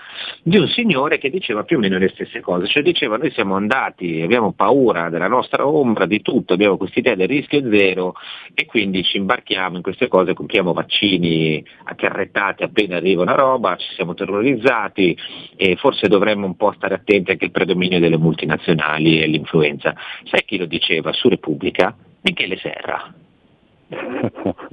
[0.43, 3.57] di un signore che diceva più o meno le stesse cose, cioè diceva noi siamo
[3.57, 8.15] andati, abbiamo paura della nostra ombra, di tutto, abbiamo quest'idea del rischio zero
[8.55, 13.95] e quindi ci imbarchiamo in queste cose, compriamo vaccini accarrettati appena arriva una roba, ci
[13.95, 15.17] siamo terrorizzati
[15.57, 19.95] e forse dovremmo un po' stare attenti anche al predominio delle multinazionali e l'influenza.
[20.25, 21.95] Sai chi lo diceva su Repubblica?
[22.23, 23.15] Michele Serra.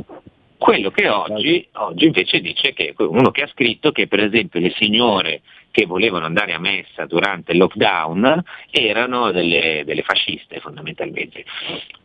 [0.67, 4.73] Quello che oggi, oggi, invece dice che uno che ha scritto che per esempio le
[4.75, 5.39] signore
[5.71, 11.45] che volevano andare a messa durante il lockdown erano delle, delle fasciste fondamentalmente.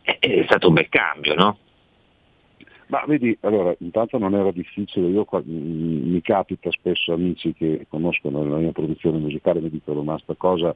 [0.01, 1.57] È, è, stato un bel cambio, no?
[2.87, 8.59] Ma vedi, allora, intanto non era difficile, io mi capita spesso amici che conoscono la
[8.59, 10.73] mia produzione musicale mi dicono ma sta cosa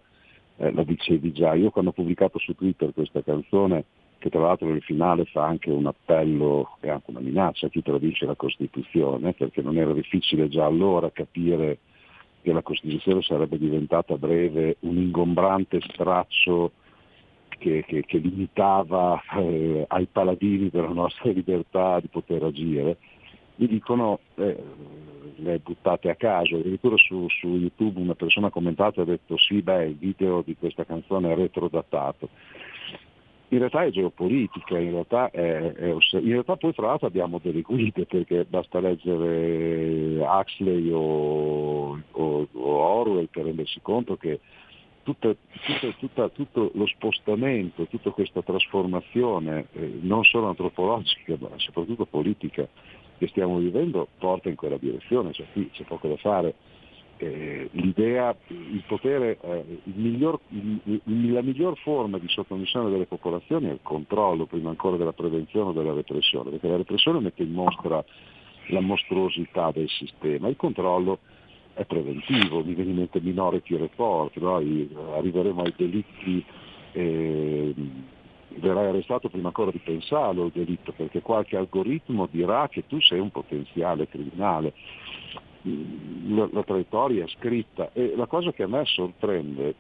[0.57, 3.85] eh, la dicevi già, io quando ho pubblicato su Twitter questa canzone,
[4.19, 7.81] che tra l'altro nel finale fa anche un appello e anche una minaccia a chi
[7.81, 11.79] tradisce la Costituzione, perché non era difficile già allora capire
[12.41, 16.71] che la Costituzione sarebbe diventata a breve un ingombrante straccio
[17.49, 22.97] che, che, che limitava eh, ai paladini della nostra libertà di poter agire,
[23.55, 24.55] mi dicono eh,
[25.35, 29.37] le buttate a caso, addirittura su, su, YouTube una persona ha commentato e ha detto
[29.37, 32.29] sì, beh, il video di questa canzone è retrodatato.
[33.49, 37.61] In realtà è geopolitica, in realtà, è, è, in realtà poi tra l'altro abbiamo delle
[37.61, 44.41] guide perché basta leggere Huxley o, o, o Orwell per rendersi conto che
[45.03, 45.33] tutta,
[45.63, 52.67] tutta, tutta, tutto lo spostamento, tutta questa trasformazione, eh, non solo antropologica ma soprattutto politica,
[53.17, 56.53] che stiamo vivendo porta in quella direzione, cioè qui c'è poco da fare.
[57.19, 63.67] Eh, l'idea, il potere, eh, il miglior, il, la miglior forma di sottomissione delle popolazioni
[63.67, 67.53] è il controllo, prima ancora della prevenzione o della repressione, perché la repressione mette in
[67.53, 68.03] mostra
[68.67, 71.19] la mostruosità del sistema, il controllo
[71.73, 74.55] è preventivo, mi viene in mente Minority Report, no?
[74.55, 76.43] arriveremo ai delitti,
[76.93, 77.73] eh,
[78.55, 83.19] verrai arrestato prima ancora di pensarlo il delitto, perché qualche algoritmo dirà che tu sei
[83.19, 84.73] un potenziale criminale.
[86.29, 89.75] La, la traiettoria scritta e la cosa che a me sorprende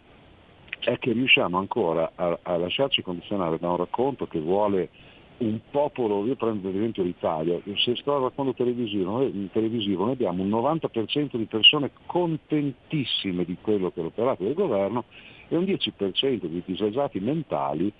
[0.79, 4.89] è che riusciamo ancora a, a lasciarci condizionare da un racconto che vuole
[5.37, 10.13] un popolo, io prendo ad esempio l'Italia, se sto al racconto televisivo, noi, televisivo, noi
[10.13, 15.05] abbiamo un 90% di persone contentissime di quello che è l'operato del governo
[15.47, 17.91] e un 10% di disagiati mentali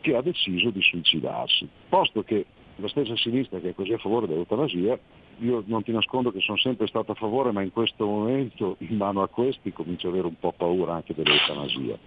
[0.00, 1.68] che ha deciso di suicidarsi.
[1.88, 4.98] Posto che la stessa sinistra che è così a favore dell'eutanasia,
[5.40, 8.96] io non ti nascondo che sono sempre stato a favore, ma in questo momento in
[8.96, 11.98] mano a questi comincio ad avere un po' paura anche dell'eutanasia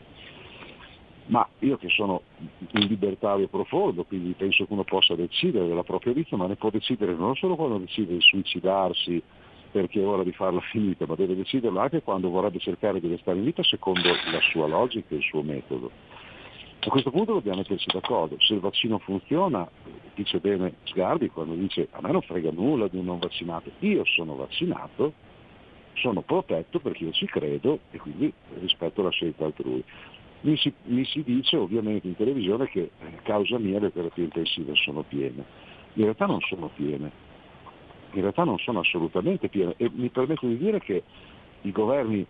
[1.26, 6.14] ma io che sono un libertario profondo, quindi penso che uno possa decidere della propria
[6.14, 9.22] vita, ma ne può decidere non solo quando decide di suicidarsi
[9.72, 13.38] perché è ora di farla finita, ma deve deciderlo anche quando vorrebbe cercare di restare
[13.38, 15.90] in vita secondo la sua logica e il suo metodo.
[16.86, 19.66] A questo punto dobbiamo metterci d'accordo, se il vaccino funziona,
[20.16, 24.04] dice bene Sgarbi quando dice a me non frega nulla di un non vaccinato, io
[24.04, 25.14] sono vaccinato,
[25.94, 29.82] sono protetto perché io ci credo e quindi rispetto la scelta altrui.
[30.42, 34.26] Mi si, mi si, dice ovviamente in televisione che a eh, causa mia le terapie
[34.26, 35.46] intensive sono piene.
[35.94, 37.10] In realtà non sono piene,
[38.12, 41.02] in realtà non sono assolutamente piene e mi permetto di dire che
[41.62, 42.28] i governi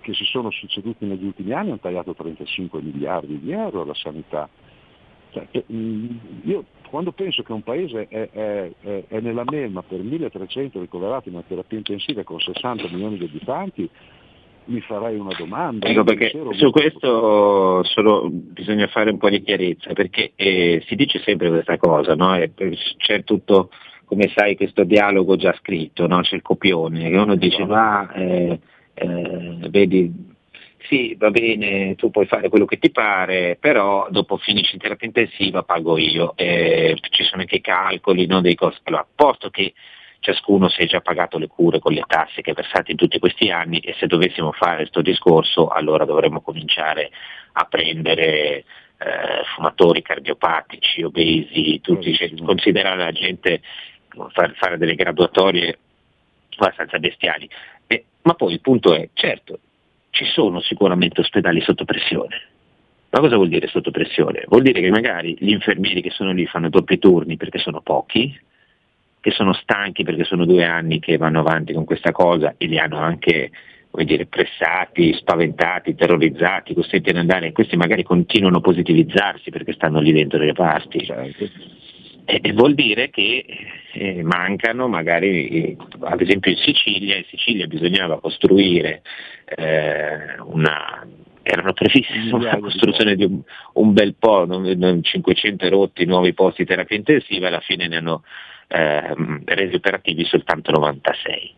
[0.00, 4.48] che si sono succeduti negli ultimi anni hanno tagliato 35 miliardi di euro alla sanità.
[5.30, 6.06] Cioè, mm,
[6.44, 8.70] io quando penso che un paese è, è,
[9.08, 13.90] è, nella melma per 1300 ricoverati in una terapia intensiva con 60 milioni di abitanti,
[14.66, 15.88] mi farai una domanda.
[15.88, 21.18] Ecco perché su questo solo bisogna fare un po' di chiarezza, perché eh, si dice
[21.20, 22.38] sempre questa cosa, no?
[22.96, 23.70] c'è tutto,
[24.04, 26.20] come sai, questo dialogo già scritto, no?
[26.20, 28.60] c'è il copione, che uno dice ma eh,
[28.94, 30.12] eh, vedi,
[30.88, 35.06] sì, va bene, tu puoi fare quello che ti pare, però dopo finisci in terapia
[35.06, 38.80] intensiva pago io, ci sono anche i calcoli no, dei costi.
[38.84, 39.72] Allora, posto che
[40.24, 43.18] ciascuno si è già pagato le cure con le tasse che ha versato in tutti
[43.18, 47.10] questi anni e se dovessimo fare questo discorso allora dovremmo cominciare
[47.52, 48.64] a prendere
[48.98, 53.60] eh, fumatori cardiopatici, obesi, tutti, considerare la gente,
[54.32, 55.78] far, fare delle graduatorie
[56.56, 57.48] abbastanza bestiali.
[58.24, 59.58] Ma poi il punto è, certo,
[60.10, 62.42] ci sono sicuramente ospedali sotto pressione.
[63.10, 64.44] Ma cosa vuol dire sotto pressione?
[64.48, 68.36] Vuol dire che magari gli infermieri che sono lì fanno doppi turni perché sono pochi,
[69.20, 72.78] che sono stanchi perché sono due anni che vanno avanti con questa cosa e li
[72.78, 73.50] hanno anche
[74.02, 80.00] dire, pressati, spaventati, terrorizzati, costretti ad andare, e questi magari continuano a positivizzarsi perché stanno
[80.00, 81.04] lì dentro le parti.
[81.04, 81.48] Certo.
[82.24, 83.44] E, e vuol dire che
[83.92, 89.02] eh, mancano magari, eh, ad esempio in Sicilia, in Sicilia bisognava costruire
[89.44, 91.06] eh, una,
[91.42, 93.40] erano previste la costruzione di un,
[93.74, 94.46] un, bel po',
[95.00, 98.22] 500 rotti nuovi posti di terapia intensiva, alla fine ne hanno
[98.68, 101.54] ehm, resi operativi soltanto 96.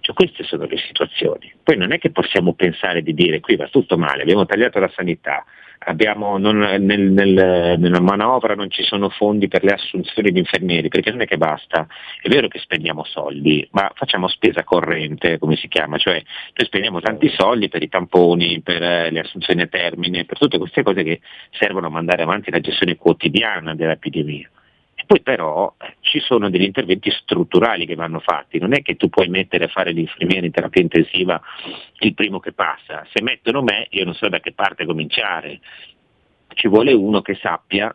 [0.00, 1.52] Cioè, queste sono le situazioni.
[1.62, 4.90] Poi non è che possiamo pensare di dire qui va tutto male, abbiamo tagliato la
[4.94, 5.44] sanità,
[5.78, 10.88] abbiamo, non, nel, nel, nella manovra non ci sono fondi per le assunzioni di infermieri,
[10.88, 11.86] perché non è che basta,
[12.20, 17.00] è vero che spendiamo soldi, ma facciamo spesa corrente, come si chiama, cioè noi spendiamo
[17.00, 21.02] tanti soldi per i tamponi, per eh, le assunzioni a termine, per tutte queste cose
[21.02, 24.50] che servono a mandare avanti la gestione quotidiana dell'epidemia
[25.06, 29.08] Poi però eh, ci sono degli interventi strutturali che vanno fatti, non è che tu
[29.08, 31.40] puoi mettere a fare l'infermiere in terapia intensiva
[32.00, 35.60] il primo che passa, se mettono me io non so da che parte cominciare,
[36.54, 37.94] ci vuole uno che sappia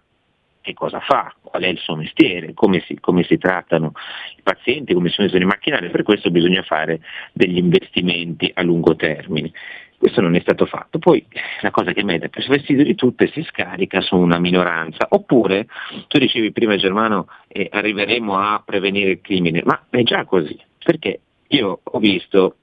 [0.62, 3.94] che cosa fa, qual è il suo mestiere, come si, come si trattano
[4.38, 7.02] i pazienti, come sono i macchinari, per questo bisogna fare
[7.34, 9.52] degli investimenti a lungo termine.
[10.02, 10.98] Questo non è stato fatto.
[10.98, 11.24] Poi
[11.62, 15.06] la cosa che mette più vestito di tutte si scarica su una minoranza.
[15.10, 15.68] Oppure,
[16.08, 21.20] tu dicevi prima Germano, eh, arriveremo a prevenire il crimine, ma è già così, perché
[21.50, 22.56] io ho visto,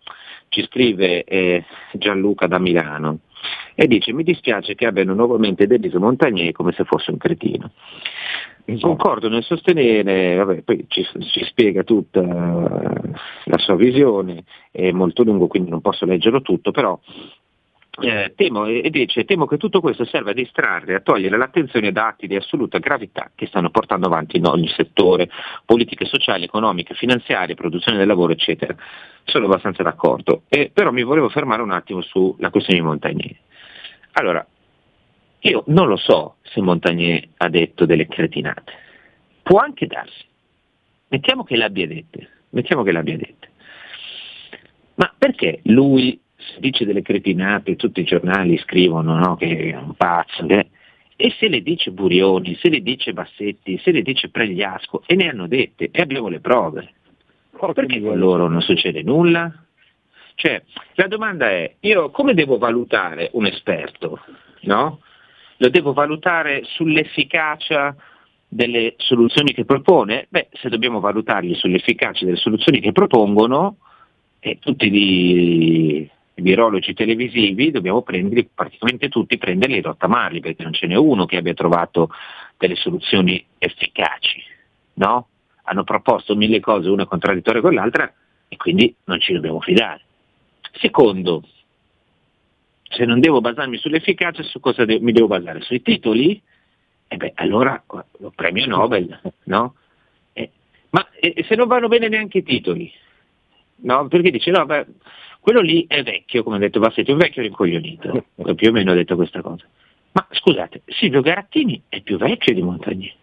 [0.49, 3.21] ci scrive eh, Gianluca da Milano,
[3.75, 7.71] e dice mi dispiace che abbiano nuovamente deriso Montagnier come se fosse un cretino.
[8.65, 8.87] Esatto.
[8.87, 15.47] Concordo nel sostenere, vabbè, poi ci, ci, spiega tutta la sua visione, è molto lungo
[15.47, 16.99] quindi non posso leggerlo tutto, però
[18.01, 22.09] eh, temo, e dice, temo che tutto questo serva a distrarre, a togliere l'attenzione da
[22.09, 25.29] atti di assoluta gravità che stanno portando avanti in ogni settore,
[25.65, 28.75] politiche sociali, economiche, finanziarie, produzione del lavoro, eccetera.
[29.25, 33.37] Sono abbastanza d'accordo, eh, però mi volevo fermare un attimo sulla questione di Montagnier.
[34.13, 34.47] Allora,
[35.41, 38.73] io non lo so se Montagnier ha detto delle cretinate.
[39.43, 40.25] Può anche darsi.
[41.09, 42.29] Mettiamo che l'abbia dette.
[42.51, 43.49] Mettiamo che l'abbia dette.
[44.95, 46.21] Ma perché lui
[46.59, 50.69] dice delle cretinate, tutti i giornali scrivono no, che è un pazzo, che...
[51.17, 55.29] e se le dice Burioni, se le dice Bassetti, se le dice Pregliasco, e ne
[55.29, 56.93] hanno dette, e abbiamo le prove.
[57.75, 59.53] Perché con loro non succede nulla?
[60.35, 60.63] Cioè,
[60.95, 64.21] la domanda è, io come devo valutare un esperto?
[64.61, 65.01] No?
[65.59, 67.95] lo devo valutare sull'efficacia
[68.49, 70.27] delle soluzioni che propone?
[70.31, 73.77] Beh, se dobbiamo valutarli sull'efficacia delle soluzioni che propongono,
[74.41, 76.11] eh, tutti i
[76.43, 81.37] virologi televisivi dobbiamo prenderli, praticamente tutti prenderli e rottamarli, perché non ce n'è uno che
[81.37, 82.11] abbia trovato
[82.57, 84.43] delle soluzioni efficaci.
[84.95, 85.29] No?
[85.65, 88.13] Hanno proposto mille cose, una contraddittoria con l'altra,
[88.49, 90.01] e quindi non ci dobbiamo fidare.
[90.73, 91.43] Secondo,
[92.83, 95.61] se non devo basarmi sull'efficacia, su cosa de- mi devo basare?
[95.61, 96.41] Sui titoli?
[97.07, 97.83] E beh, allora
[98.19, 99.75] lo premio Nobel, no?
[100.33, 100.51] Eh,
[100.91, 102.91] ma eh, se non vanno bene neanche i titoli?
[103.77, 104.09] No?
[104.09, 104.87] Perché dice, no, beh,
[105.49, 108.95] quello lì è vecchio, come ha detto Bassetti, un vecchio rincoglionito, più o meno ha
[108.95, 109.65] detto questa cosa.
[110.13, 113.15] Ma scusate, Silvio Garattini è più vecchio di Montagnier.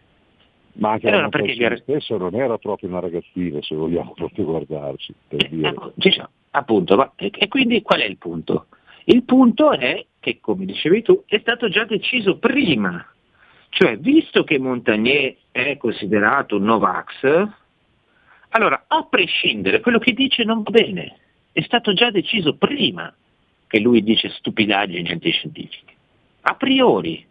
[0.78, 1.78] Ma anche allora, perché Gar...
[1.78, 5.14] stesso non era proprio una ragazzina, se vogliamo proprio guardarci.
[5.28, 5.76] Per eh, dire.
[5.94, 8.70] Diciamo, appunto, ma, e, e quindi qual è il punto?
[9.04, 13.06] Il punto è che, come dicevi tu, è stato già deciso prima.
[13.70, 17.50] Cioè, visto che Montagnier è considerato un Novax,
[18.50, 21.20] allora, a prescindere, quello che dice non va bene.
[21.56, 23.16] È stato già deciso prima
[23.66, 25.94] che lui dice stupidaggini antiscientifiche.
[26.42, 27.26] A priori,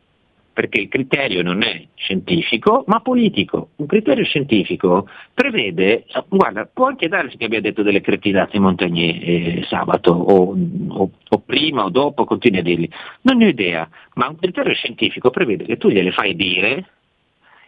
[0.50, 3.72] perché il criterio non è scientifico ma politico.
[3.76, 9.66] Un criterio scientifico prevede, guarda, può anche darsi che abbia detto delle cretinate Montagnier eh,
[9.68, 10.56] sabato o,
[10.88, 14.72] o, o, prima o dopo, continui a dirli, non ne ho idea, ma un criterio
[14.72, 16.86] scientifico prevede che tu gliele fai dire,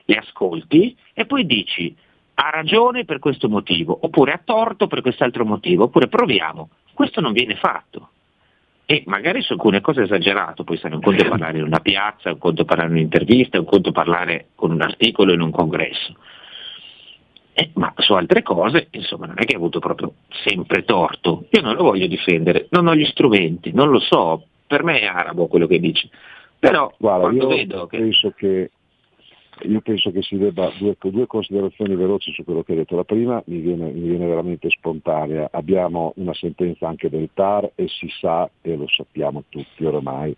[0.07, 1.95] le ascolti e poi dici
[2.39, 6.71] ha ragione per questo motivo, oppure ha torto per quest'altro motivo, oppure proviamo.
[6.93, 8.11] Questo non viene fatto
[8.89, 12.39] e magari su alcune cose esagerato, poi sai, un conto parlare in una piazza, un
[12.39, 16.15] conto parlare in un'intervista, un conto parlare con un articolo in un congresso.
[17.53, 20.13] Eh, ma su altre cose, insomma, non è che ha avuto proprio
[20.45, 21.47] sempre torto.
[21.51, 25.07] Io non lo voglio difendere, non ho gli strumenti, non lo so, per me è
[25.07, 26.09] arabo quello che dice.
[26.57, 27.99] Però Guarda, quando io vedo che...
[27.99, 28.71] penso che
[29.63, 32.97] io penso che si debba due, due, considerazioni veloci su quello che hai detto.
[32.97, 35.49] La prima mi viene, mi viene, veramente spontanea.
[35.53, 40.37] Abbiamo una sentenza anche del TAR e si sa, e lo sappiamo tutti oramai,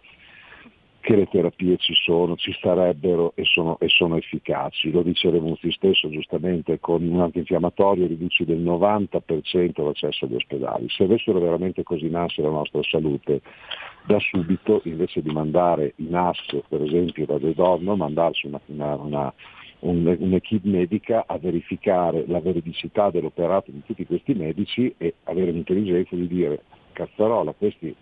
[1.08, 4.90] che le terapie ci sono, ci starebbero e sono, e sono efficaci.
[4.90, 10.86] Lo dice Remuzi stesso giustamente, con un antinfiammatorio riduci del 90% l'accesso agli ospedali.
[10.90, 13.40] Se avessero veramente così nasce la nostra salute,
[14.04, 18.94] da subito, invece di mandare in AS, per esempio da De Donno, mandarci una, una,
[18.96, 19.34] una
[19.80, 26.26] un'equipe medica a verificare la veridicità dell'operato di tutti questi medici e avere l'intelligenza di
[26.26, 27.94] dire cazzarola, questi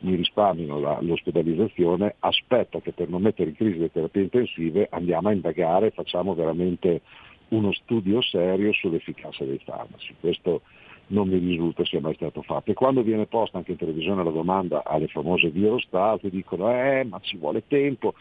[0.00, 5.28] mi risparmiano la, l'ospedalizzazione, aspetta che per non mettere in crisi le terapie intensive andiamo
[5.28, 7.00] a indagare, facciamo veramente
[7.48, 10.14] uno studio serio sull'efficacia dei farmaci.
[10.20, 10.62] Questo
[11.08, 12.70] non mi risulta sia mai stato fatto.
[12.70, 17.18] E quando viene posta anche in televisione la domanda alle famose virostat, dicono eh ma
[17.20, 18.14] ci vuole tempo,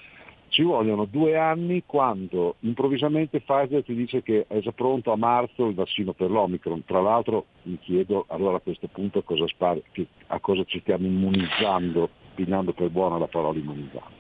[0.50, 5.68] ci vogliono due anni quando improvvisamente Pfizer ti dice che è già pronto a marzo
[5.68, 6.84] il vaccino per l'Omicron.
[6.86, 9.84] Tra l'altro mi chiedo allora a questo punto cosa, spari,
[10.28, 14.16] a cosa ci stiamo immunizzando, pigliando per buona la parola immunizzando.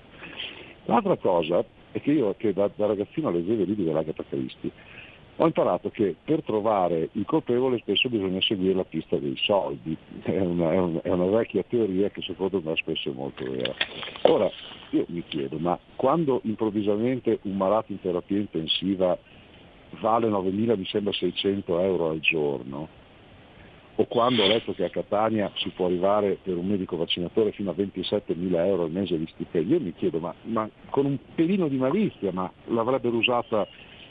[0.85, 4.71] L'altra cosa è che io che da, da ragazzino leggevo i libri dell'Agatha Christie
[5.39, 10.39] ho imparato che per trovare il colpevole spesso bisogna seguire la pista dei soldi, è
[10.39, 13.73] una, è una, è una vecchia teoria che secondo me spesso è molto vera.
[14.23, 14.49] Ora,
[14.91, 19.17] io mi chiedo, ma quando improvvisamente un malato in terapia intensiva
[19.99, 22.87] vale 9.000, mi sembra 600 euro al giorno,
[23.99, 27.69] o quando ho letto che a Catania si può arrivare per un medico vaccinatore fino
[27.69, 31.67] a 27.000 euro al mese di stipendio, io mi chiedo, ma, ma con un pelino
[31.67, 33.67] di malizia, ma l'avrebbero usata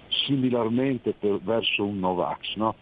[0.09, 2.75] similarmente per, verso un Novax, no?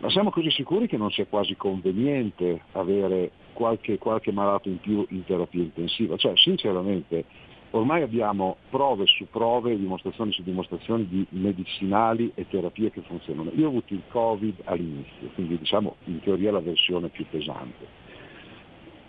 [0.00, 5.04] Ma siamo così sicuri che non sia quasi conveniente avere qualche, qualche malato in più
[5.10, 6.16] in terapia intensiva?
[6.16, 7.24] Cioè, sinceramente,
[7.72, 13.50] ormai abbiamo prove su prove, dimostrazioni su dimostrazioni di medicinali e terapie che funzionano.
[13.54, 18.08] Io ho avuto il Covid all'inizio, quindi diciamo in teoria la versione più pesante.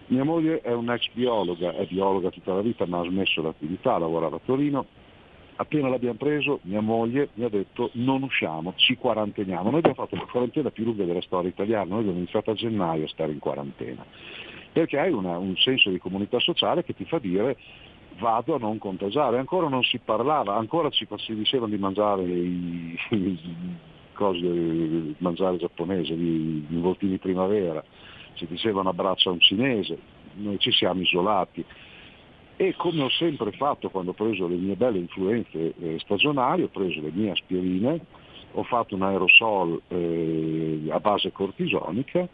[0.08, 4.36] Mia moglie è un'ex biologa, è biologa tutta la vita ma ha smesso l'attività, lavorava
[4.36, 4.86] a Torino,
[5.62, 9.70] appena l'abbiamo preso mia moglie mi ha detto non usciamo, ci quaranteniamo.
[9.70, 13.06] Noi abbiamo fatto la quarantena più lunga della storia italiana, noi abbiamo iniziato a gennaio
[13.06, 14.04] a stare in quarantena,
[14.72, 17.58] perché hai una, un senso di comunità sociale che ti fa dire
[18.20, 19.38] vado a non contagiare.
[19.38, 23.40] Ancora non si parlava, ancora ci, si diceva di mangiare i, i
[24.14, 27.84] cose, mangiare giapponese, gli involtini primavera,
[28.36, 29.98] si diceva un abbraccio a un cinese,
[30.36, 31.64] noi ci siamo isolati
[32.62, 36.68] e come ho sempre fatto quando ho preso le mie belle influenze eh, stagionali, ho
[36.68, 38.00] preso le mie aspirine,
[38.52, 42.30] ho fatto un aerosol eh, a base cortisonica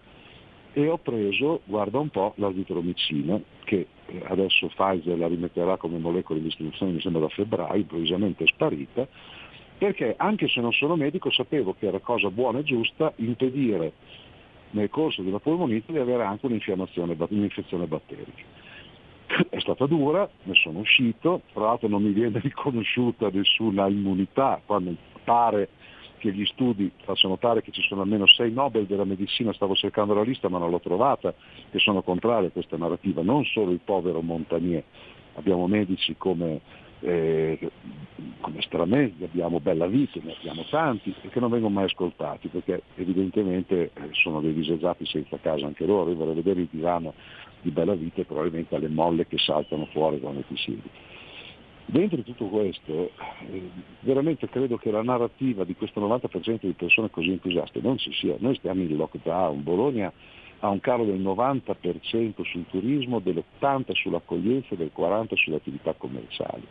[0.74, 6.40] e ho preso, guarda un po', l'azitromicina che eh, adesso Pfizer la rimetterà come molecola
[6.40, 9.08] di distribuzione mi sembra da febbraio, improvvisamente è sparita,
[9.78, 13.94] perché anche se non sono medico sapevo che era cosa buona e giusta impedire
[14.72, 18.57] nel corso della polmonite di avere anche un'infiammazione, un'infezione batterica
[19.68, 25.70] stata dura, ne sono uscito, tra l'altro non mi viene riconosciuta nessuna immunità, quando pare
[26.20, 30.14] che gli studi facciano notare che ci sono almeno sei Nobel della medicina, stavo cercando
[30.14, 31.34] la lista ma non l'ho trovata,
[31.70, 34.84] che sono contrari a questa narrativa, non solo il povero Montagnier,
[35.36, 36.62] abbiamo medici come,
[37.02, 37.60] eh,
[38.40, 42.82] come Stramezzi, abbiamo Bella Vita, ne abbiamo tanti e che non vengono mai ascoltati perché
[42.96, 47.14] evidentemente eh, sono dei disagiati senza casa anche loro, io vorrei vedere il divano
[47.62, 50.90] di bella vita e probabilmente alle molle che saltano fuori quando ti siedi.
[51.90, 53.12] Dentro tutto questo,
[53.50, 53.70] eh,
[54.02, 58.36] veramente credo che la narrativa di questo 90% di persone così entusiaste non ci sia.
[58.40, 60.12] Noi stiamo in lockdown, Bologna
[60.60, 66.68] ha un calo del 90% sul turismo, dell'80% sull'accoglienza e del 40% sulle attività commerciali.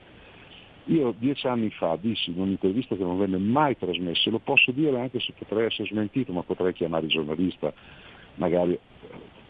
[0.89, 5.01] Io dieci anni fa dissi in un'intervista che non venne mai trasmessa, lo posso dire
[5.01, 7.73] anche se potrei essere smentito, ma potrei chiamare il giornalista
[8.35, 8.79] magari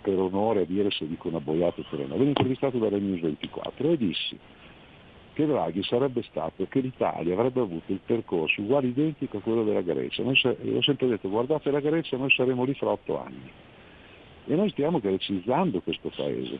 [0.06, 2.16] per onore a dire se dico una boiata oppure no.
[2.16, 4.38] Venne intervistato da News 24 e dissi
[5.32, 9.82] che Draghi sarebbe stato, che l'Italia avrebbe avuto il percorso uguale identico a quello della
[9.82, 10.22] Grecia.
[10.22, 13.50] Noi, ho sempre detto guardate la Grecia, noi saremo lì fra otto anni.
[14.46, 16.58] E noi stiamo grecizzando questo paese.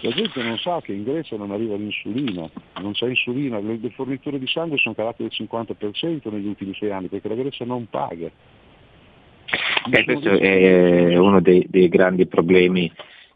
[0.00, 3.90] La gente non sa che in Grecia non arriva l'insulina, non c'è insulina, le, le
[3.90, 7.86] forniture di sangue sono calate del 50% negli ultimi sei anni perché la Grecia non
[7.90, 8.30] paga.
[9.90, 12.92] Eh, questo è uno dei, dei grandi problemi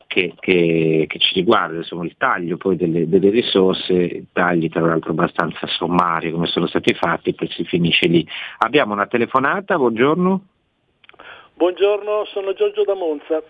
[0.07, 5.11] che, che, che, ci riguarda, insomma, il taglio poi delle, delle, risorse, tagli tra l'altro
[5.11, 8.27] abbastanza sommari come sono stati fatti, poi si finisce lì.
[8.59, 10.41] Abbiamo una telefonata, buongiorno.
[11.55, 13.43] Buongiorno, sono Giorgio da Monza.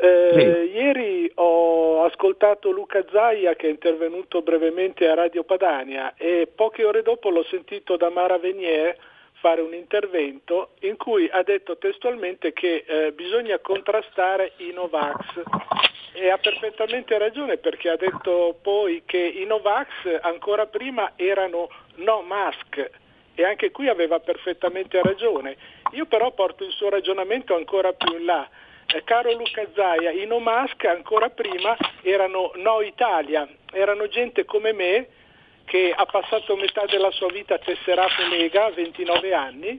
[0.00, 0.76] Eh, sì.
[0.76, 7.02] Ieri ho ascoltato Luca Zaia che è intervenuto brevemente a Radio Padania e poche ore
[7.02, 8.96] dopo l'ho sentito da Mara Venier
[9.40, 15.42] fare un intervento in cui ha detto testualmente che eh, bisogna contrastare i Novax
[16.12, 19.88] e ha perfettamente ragione perché ha detto poi che i Novax
[20.22, 22.90] ancora prima erano no mask
[23.34, 25.56] e anche qui aveva perfettamente ragione.
[25.92, 28.48] Io però porto il suo ragionamento ancora più in là.
[28.86, 34.72] Eh, caro Luca Zaia, i no mask ancora prima erano no Italia, erano gente come
[34.72, 35.06] me
[35.68, 39.78] che ha passato metà della sua vita tesserato Lega, 29 anni,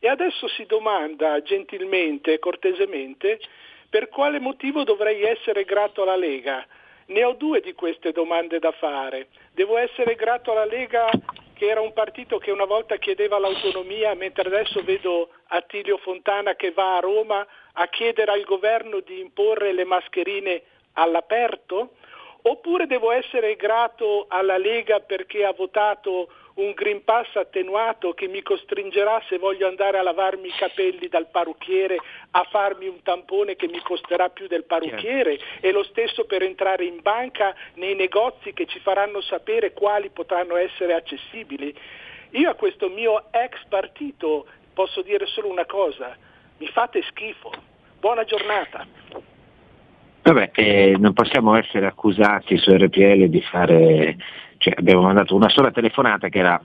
[0.00, 3.40] e adesso si domanda gentilmente e cortesemente
[3.88, 6.66] per quale motivo dovrei essere grato alla Lega.
[7.06, 9.28] Ne ho due di queste domande da fare.
[9.52, 11.08] Devo essere grato alla Lega
[11.54, 16.72] che era un partito che una volta chiedeva l'autonomia, mentre adesso vedo Attilio Fontana che
[16.72, 20.62] va a Roma a chiedere al governo di imporre le mascherine
[20.92, 21.94] all'aperto?
[22.42, 26.28] Oppure devo essere grato alla Lega perché ha votato
[26.58, 31.28] un Green Pass attenuato che mi costringerà se voglio andare a lavarmi i capelli dal
[31.28, 31.96] parrucchiere
[32.32, 36.84] a farmi un tampone che mi costerà più del parrucchiere e lo stesso per entrare
[36.84, 41.74] in banca nei negozi che ci faranno sapere quali potranno essere accessibili.
[42.30, 46.16] Io a questo mio ex partito posso dire solo una cosa,
[46.58, 47.52] mi fate schifo.
[48.00, 48.86] Buona giornata.
[50.32, 54.16] Vabbè, eh, non possiamo essere accusati su RPL di fare,
[54.58, 56.60] cioè abbiamo mandato una sola telefonata che era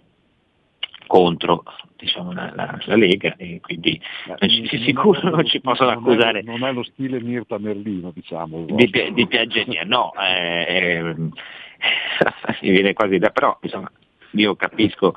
[1.07, 1.63] contro
[1.95, 6.39] diciamo, la, la, la, Lega e quindi non ci, sicuro non ci possono non accusare.
[6.39, 8.65] È, non è lo stile Mirta Merlino, diciamo.
[8.67, 11.15] Di, di piaggeria, no, eh, eh,
[12.63, 13.89] mi viene quasi da, però insomma,
[14.31, 15.13] io capisco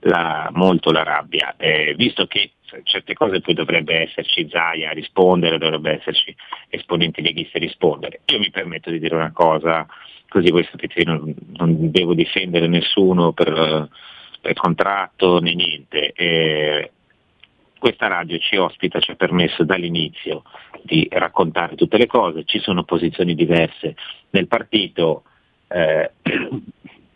[0.00, 2.52] la, molto la rabbia, eh, visto che
[2.84, 6.34] certe cose poi dovrebbe esserci Zaia a rispondere, dovrebbe esserci
[6.68, 8.20] esponenti leghisti a rispondere.
[8.26, 9.86] Io mi permetto di dire una cosa,
[10.28, 13.88] così voi sapete, io non, non devo difendere nessuno per,
[14.40, 16.12] per contratto né niente.
[16.12, 16.90] Eh,
[17.78, 20.44] questa radio ci ospita, ci ha permesso dall'inizio
[20.82, 23.96] di raccontare tutte le cose, ci sono posizioni diverse
[24.30, 25.24] nel partito.
[25.68, 26.10] Eh,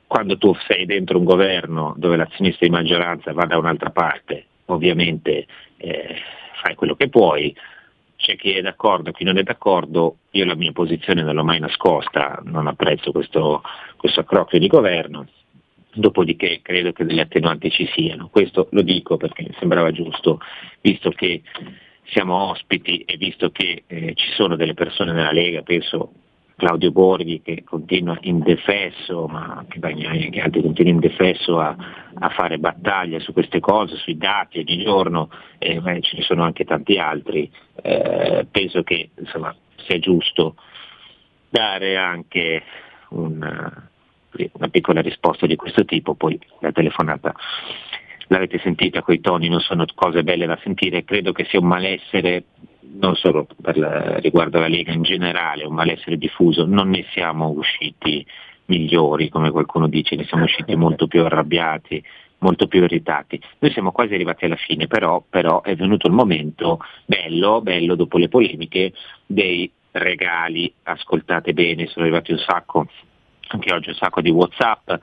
[0.06, 4.46] quando tu sei dentro un governo dove la sinistra di maggioranza va da un'altra parte,
[4.66, 5.46] ovviamente
[5.76, 6.16] eh,
[6.62, 7.54] fai quello che puoi,
[8.16, 11.60] c'è chi è d'accordo, chi non è d'accordo, io la mia posizione non l'ho mai
[11.60, 13.62] nascosta, non apprezzo questo,
[13.96, 15.28] questo accrocchio di governo,
[15.92, 20.40] dopodiché credo che delle attenuanti ci siano, questo lo dico perché mi sembrava giusto,
[20.80, 21.42] visto che
[22.04, 26.12] siamo ospiti e visto che eh, ci sono delle persone nella Lega, penso
[26.56, 31.76] Claudio Borghi che continua indefesso, ma anche Bagnai e altri continuano indefesso a,
[32.14, 35.28] a, fare battaglie su queste cose, sui dati ogni giorno,
[35.58, 37.50] e beh, ce ne sono anche tanti altri,
[37.82, 40.56] eh, penso che insomma, sia giusto
[41.50, 42.62] dare anche
[43.10, 43.90] una,
[44.52, 47.34] una piccola risposta di questo tipo, poi la telefonata
[48.28, 52.44] l'avete sentita, quei toni non sono cose belle da sentire, credo che sia un malessere
[52.98, 57.48] non solo per la, riguardo alla Lega in generale, un malessere diffuso, non ne siamo
[57.48, 58.24] usciti
[58.66, 62.02] migliori, come qualcuno dice, ne siamo usciti molto più arrabbiati,
[62.38, 63.40] molto più irritati.
[63.58, 68.18] Noi siamo quasi arrivati alla fine, però, però è venuto il momento bello, bello dopo
[68.18, 68.92] le polemiche,
[69.24, 72.86] dei regali, ascoltate bene, sono arrivati un sacco
[73.48, 74.98] anche oggi un sacco di Whatsapp, non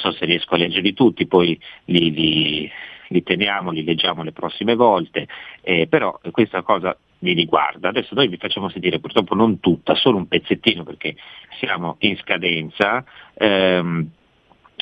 [0.00, 2.70] so se riesco a leggerli tutti, poi li, li,
[3.08, 5.26] li teniamo, li leggiamo le prossime volte,
[5.62, 7.88] eh, però questa cosa vi riguarda.
[7.88, 11.16] Adesso noi vi facciamo sentire purtroppo non tutta, solo un pezzettino perché
[11.58, 13.04] siamo in scadenza,
[13.34, 14.08] ehm,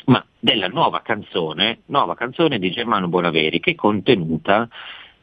[0.06, 4.68] ma della nuova canzone, nuova canzone di Germano Bonaveri che è contenuta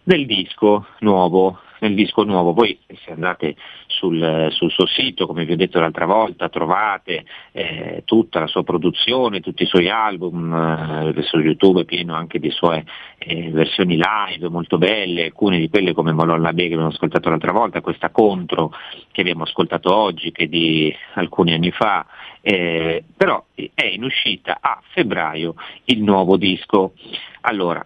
[0.03, 2.53] nel disco nuovo nel disco nuovo.
[2.53, 3.55] Voi se andate
[3.87, 8.63] sul, sul suo sito, come vi ho detto l'altra volta, trovate eh, tutta la sua
[8.63, 12.85] produzione, tutti i suoi album, eh, su YouTube è pieno anche di sue
[13.17, 17.51] eh, versioni live molto belle, alcune di quelle come Molon Bay che abbiamo ascoltato l'altra
[17.51, 18.71] volta, questa contro
[19.11, 22.05] che abbiamo ascoltato oggi, che di alcuni anni fa,
[22.41, 25.55] eh, però è in uscita a febbraio
[25.85, 26.93] il nuovo disco.
[27.41, 27.85] Allora,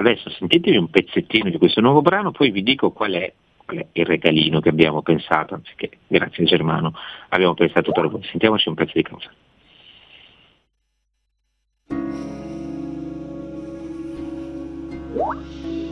[0.00, 3.32] Adesso sentitevi un pezzettino di questo nuovo brano, poi vi dico qual è,
[3.92, 6.94] il regalino che abbiamo pensato, anziché grazie Germano
[7.30, 8.22] abbiamo pensato per voi.
[8.22, 9.28] Sentiamoci un pezzo di cosa.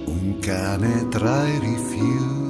[0.05, 2.45] Un cane tra i rifiuti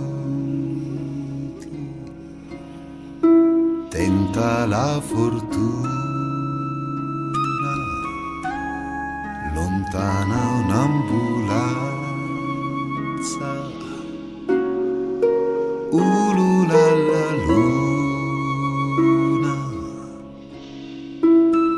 [3.89, 6.06] tenta la fortuna
[9.97, 11.73] lontana un'ambulanza.
[15.91, 17.65] Ulula la luna.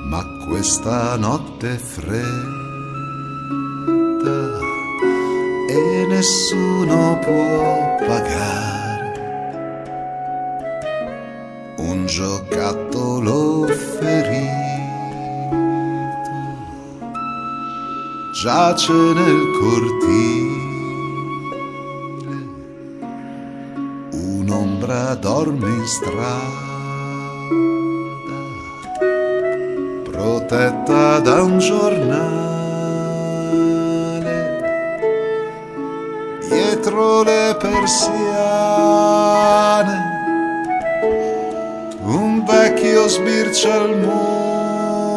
[0.09, 2.68] Ma questa notte fredda
[6.19, 9.13] nessuno può pagare.
[11.77, 14.57] Un giocattolo ferito.
[18.41, 20.57] Giace nel cortile.
[24.11, 26.67] Un'ombra dorme in strada.
[30.03, 32.48] Protetta da un giornale
[36.89, 38.17] dietro le persiane.
[42.01, 45.07] Un vecchio sbircia il mondo,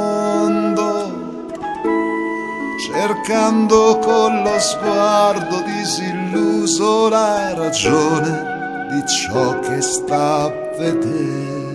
[2.92, 11.70] cercando con lo sguardo disilluso la ragione di ciò che sta vedendo.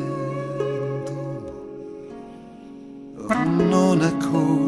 [3.56, 4.67] Non è colpa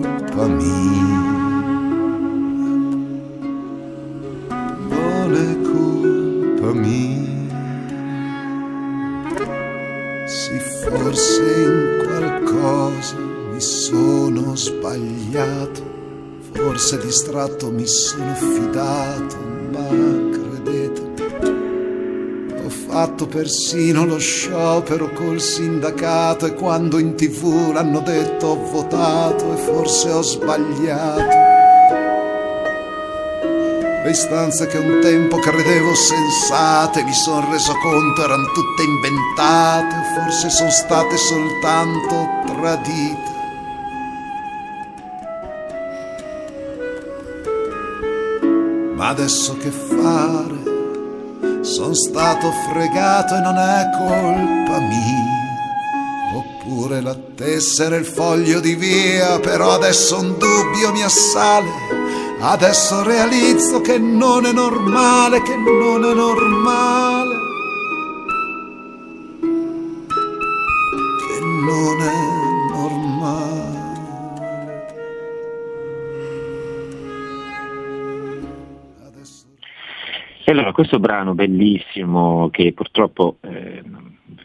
[16.79, 19.35] forse distratto mi sono fidato,
[19.69, 19.85] ma
[20.31, 21.13] credetemi,
[22.63, 29.53] ho fatto persino lo sciopero col sindacato e quando in tv l'hanno detto ho votato
[29.53, 31.47] e forse ho sbagliato.
[34.05, 40.49] Le istanze che un tempo credevo sensate mi sono reso conto erano tutte inventate forse
[40.49, 43.28] sono state soltanto tradite.
[49.09, 51.63] Adesso che fare?
[51.63, 55.27] Sono stato fregato e non è colpa mia.
[56.35, 61.99] Oppure la tessera e il foglio di via, però adesso un dubbio mi assale
[62.41, 67.18] Adesso realizzo che non è normale, che non è normale.
[80.79, 83.83] Questo brano bellissimo che purtroppo eh,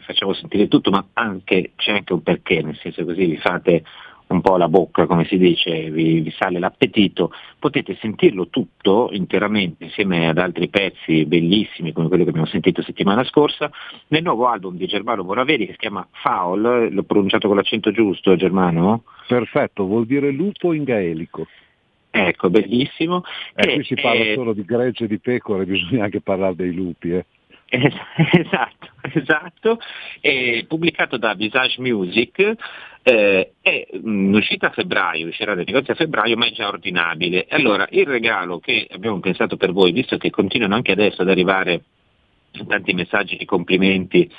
[0.01, 3.85] facciamo sentire tutto, ma anche, c'è anche un perché, nel senso così vi fate
[4.27, 9.85] un po' la bocca, come si dice, vi, vi, sale l'appetito, potete sentirlo tutto interamente
[9.85, 13.71] insieme ad altri pezzi bellissimi come quello che abbiamo sentito settimana scorsa
[14.07, 18.35] nel nuovo album di Germano Moraveri che si chiama Foul, l'ho pronunciato con l'accento giusto
[18.35, 19.03] Germano?
[19.25, 21.47] Perfetto, vuol dire lupo in gaelico.
[22.15, 23.23] Ecco, bellissimo.
[23.55, 26.73] Eh, qui si parla eh, solo di gregge e di pecore, bisogna anche parlare dei
[26.73, 27.11] lupi.
[27.11, 27.25] Eh.
[28.31, 29.79] Esatto, esatto.
[30.21, 32.55] È pubblicato da Visage Music,
[33.03, 37.47] eh, è mh, uscita a febbraio, uscirà dai negozi a febbraio, ma è già ordinabile.
[37.49, 41.83] Allora, il regalo che abbiamo pensato per voi, visto che continuano anche adesso ad arrivare
[42.65, 44.31] tanti messaggi di complimenti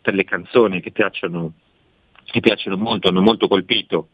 [0.00, 1.52] per le canzoni che piacciono,
[2.24, 4.08] che piacciono molto, hanno molto colpito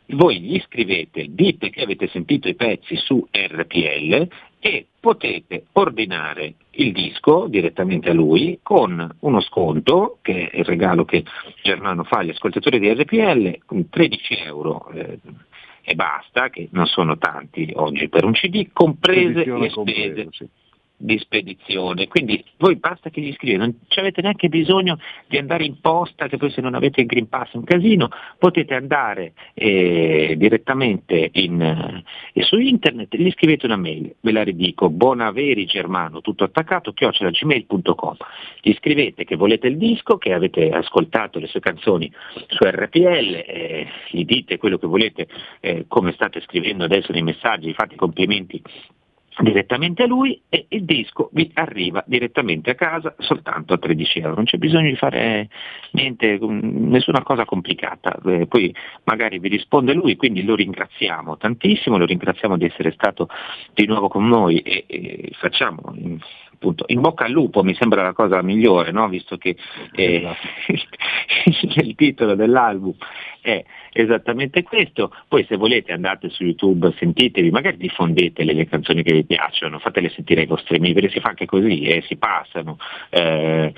[0.06, 4.28] voi gli scrivete, dite che avete sentito i pezzi su RPL
[4.60, 11.04] e potete ordinare il disco direttamente a lui con uno sconto, che è il regalo
[11.04, 11.24] che
[11.64, 14.88] Germano fa agli ascoltatori di RPL, con 13 euro.
[14.90, 15.18] Eh,
[15.82, 19.72] e basta, che non sono tanti oggi per un CD, comprese le spese.
[19.72, 20.48] Compreso, sì
[21.02, 22.06] di spedizione.
[22.06, 26.36] Quindi voi basta che gli scrivete, non avete neanche bisogno di andare in posta, che
[26.36, 31.60] poi se non avete il Green Pass è un casino, potete andare eh, direttamente in,
[31.60, 38.16] eh, su internet, gli scrivete una mail, ve la ridico, bonaveri germano, tutto attaccato, chiocciolagmail.com.
[38.60, 42.10] Gli scrivete che volete il disco, che avete ascoltato le sue canzoni
[42.46, 45.26] su RPL, eh, gli dite quello che volete,
[45.60, 48.62] eh, come state scrivendo adesso nei messaggi, fate i complimenti
[49.40, 54.34] direttamente a lui e il disco vi arriva direttamente a casa soltanto a 13 euro,
[54.34, 55.48] non c'è bisogno di fare
[55.92, 58.74] niente, nessuna cosa complicata, eh, poi
[59.04, 63.28] magari vi risponde lui, quindi lo ringraziamo tantissimo, lo ringraziamo di essere stato
[63.72, 65.94] di nuovo con noi e, e facciamo
[66.62, 69.08] appunto in bocca al lupo mi sembra la cosa migliore, no?
[69.08, 69.56] visto che
[69.96, 71.80] eh, esatto.
[71.82, 72.94] il titolo dell'album
[73.40, 79.12] è esattamente questo, poi se volete andate su YouTube, sentitevi, magari diffondetele le canzoni che
[79.12, 82.78] vi piacciono, fatele sentire ai vostri amici, perché si fa anche così, eh, si passano,
[83.10, 83.72] eh,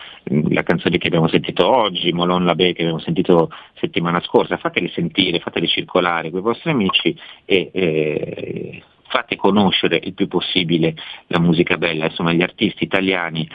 [0.51, 5.41] la canzone che abbiamo sentito oggi, Molon Labè che abbiamo sentito settimana scorsa, fatele sentire,
[5.41, 8.83] fatele circolare con i vostri amici e eh,
[9.15, 10.97] fate conoscere il più possibile
[11.29, 13.49] la musica bella, insomma gli artisti italiani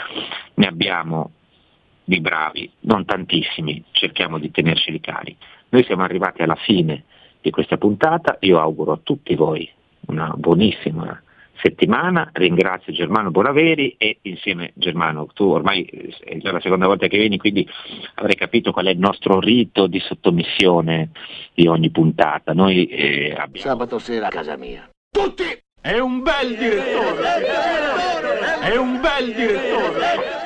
[0.54, 1.32] ne abbiamo
[2.06, 5.36] di bravi, non tantissimi, cerchiamo di tenerceli cari.
[5.68, 7.04] Noi siamo arrivati alla fine
[7.42, 9.70] di questa puntata, io auguro a tutti voi
[10.08, 11.22] una buonissima
[11.62, 15.84] settimana, ringrazio Germano Bonaveri e insieme Germano, tu ormai
[16.24, 17.68] è già la seconda volta che vieni, quindi
[18.16, 21.10] avrai capito qual è il nostro rito di sottomissione
[21.54, 22.54] di ogni puntata.
[22.54, 23.68] Noi eh, abbiamo...
[23.68, 24.90] Sabato sera a casa mia.
[25.12, 25.44] Tutti!
[25.82, 27.46] È un bel direttore!
[28.62, 30.38] È un bel direttore!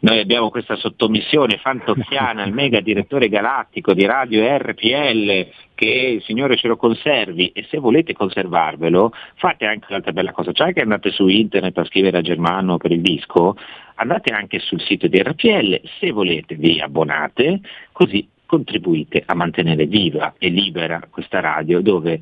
[0.00, 6.56] Noi abbiamo questa sottomissione fantocchiana al mega direttore galattico di Radio RPL che il Signore
[6.56, 11.10] ce lo conservi e se volete conservarvelo fate anche un'altra bella cosa, cioè che andate
[11.10, 13.56] su internet a scrivere a Germano per il disco,
[13.96, 20.34] andate anche sul sito di RPL, se volete vi abbonate, così contribuite a mantenere viva
[20.38, 22.20] e libera questa radio dove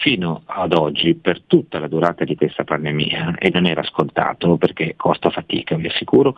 [0.00, 4.94] fino ad oggi, per tutta la durata di questa pandemia, e non era scontato perché
[4.96, 6.34] costa fatica, vi assicuro,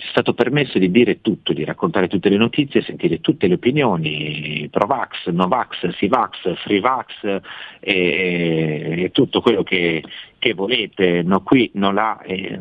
[0.00, 3.54] ci è stato permesso di dire tutto, di raccontare tutte le notizie, sentire tutte le
[3.54, 7.40] opinioni, Provax, Novax, Sivax, Freevax e,
[7.80, 10.02] e, e tutto quello che,
[10.38, 12.18] che, volete, no qui, no là.
[12.22, 12.58] E,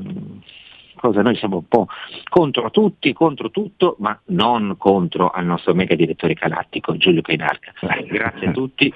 [0.96, 1.88] cosa, noi siamo un po'
[2.28, 7.72] contro tutti, contro tutto, ma non contro al nostro mega direttore galattico Giulio Cainarca.
[8.06, 8.94] Grazie a tutti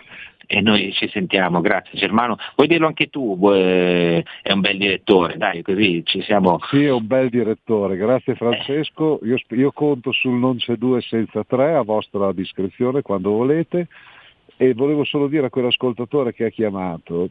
[0.53, 2.37] e noi ci sentiamo, grazie Germano.
[2.55, 6.59] Vuoi dirlo anche tu, è un bel direttore, dai, così ci siamo.
[6.69, 9.19] Sì, è un bel direttore, grazie Francesco.
[9.23, 13.87] Io, io conto sul non c'è due senza tre a vostra discrezione quando volete
[14.55, 17.29] e volevo solo dire a quell'ascoltatore che ha chiamato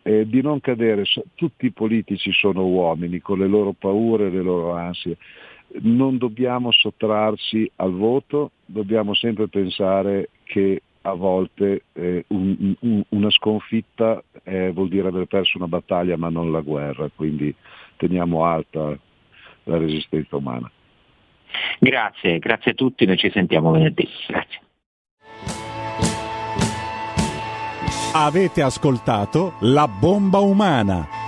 [0.00, 1.04] eh, di non cadere,
[1.34, 5.18] tutti i politici sono uomini con le loro paure e le loro ansie,
[5.82, 13.30] non dobbiamo sottrarci al voto, dobbiamo sempre pensare che a volte eh, un, un, una
[13.30, 17.54] sconfitta eh, vuol dire aver perso una battaglia ma non la guerra, quindi
[17.96, 18.96] teniamo alta
[19.64, 20.70] la resistenza umana.
[21.78, 24.08] Grazie, grazie a tutti, noi ci sentiamo venerdì.
[24.26, 24.60] Grazie.
[28.16, 31.23] Avete ascoltato La bomba umana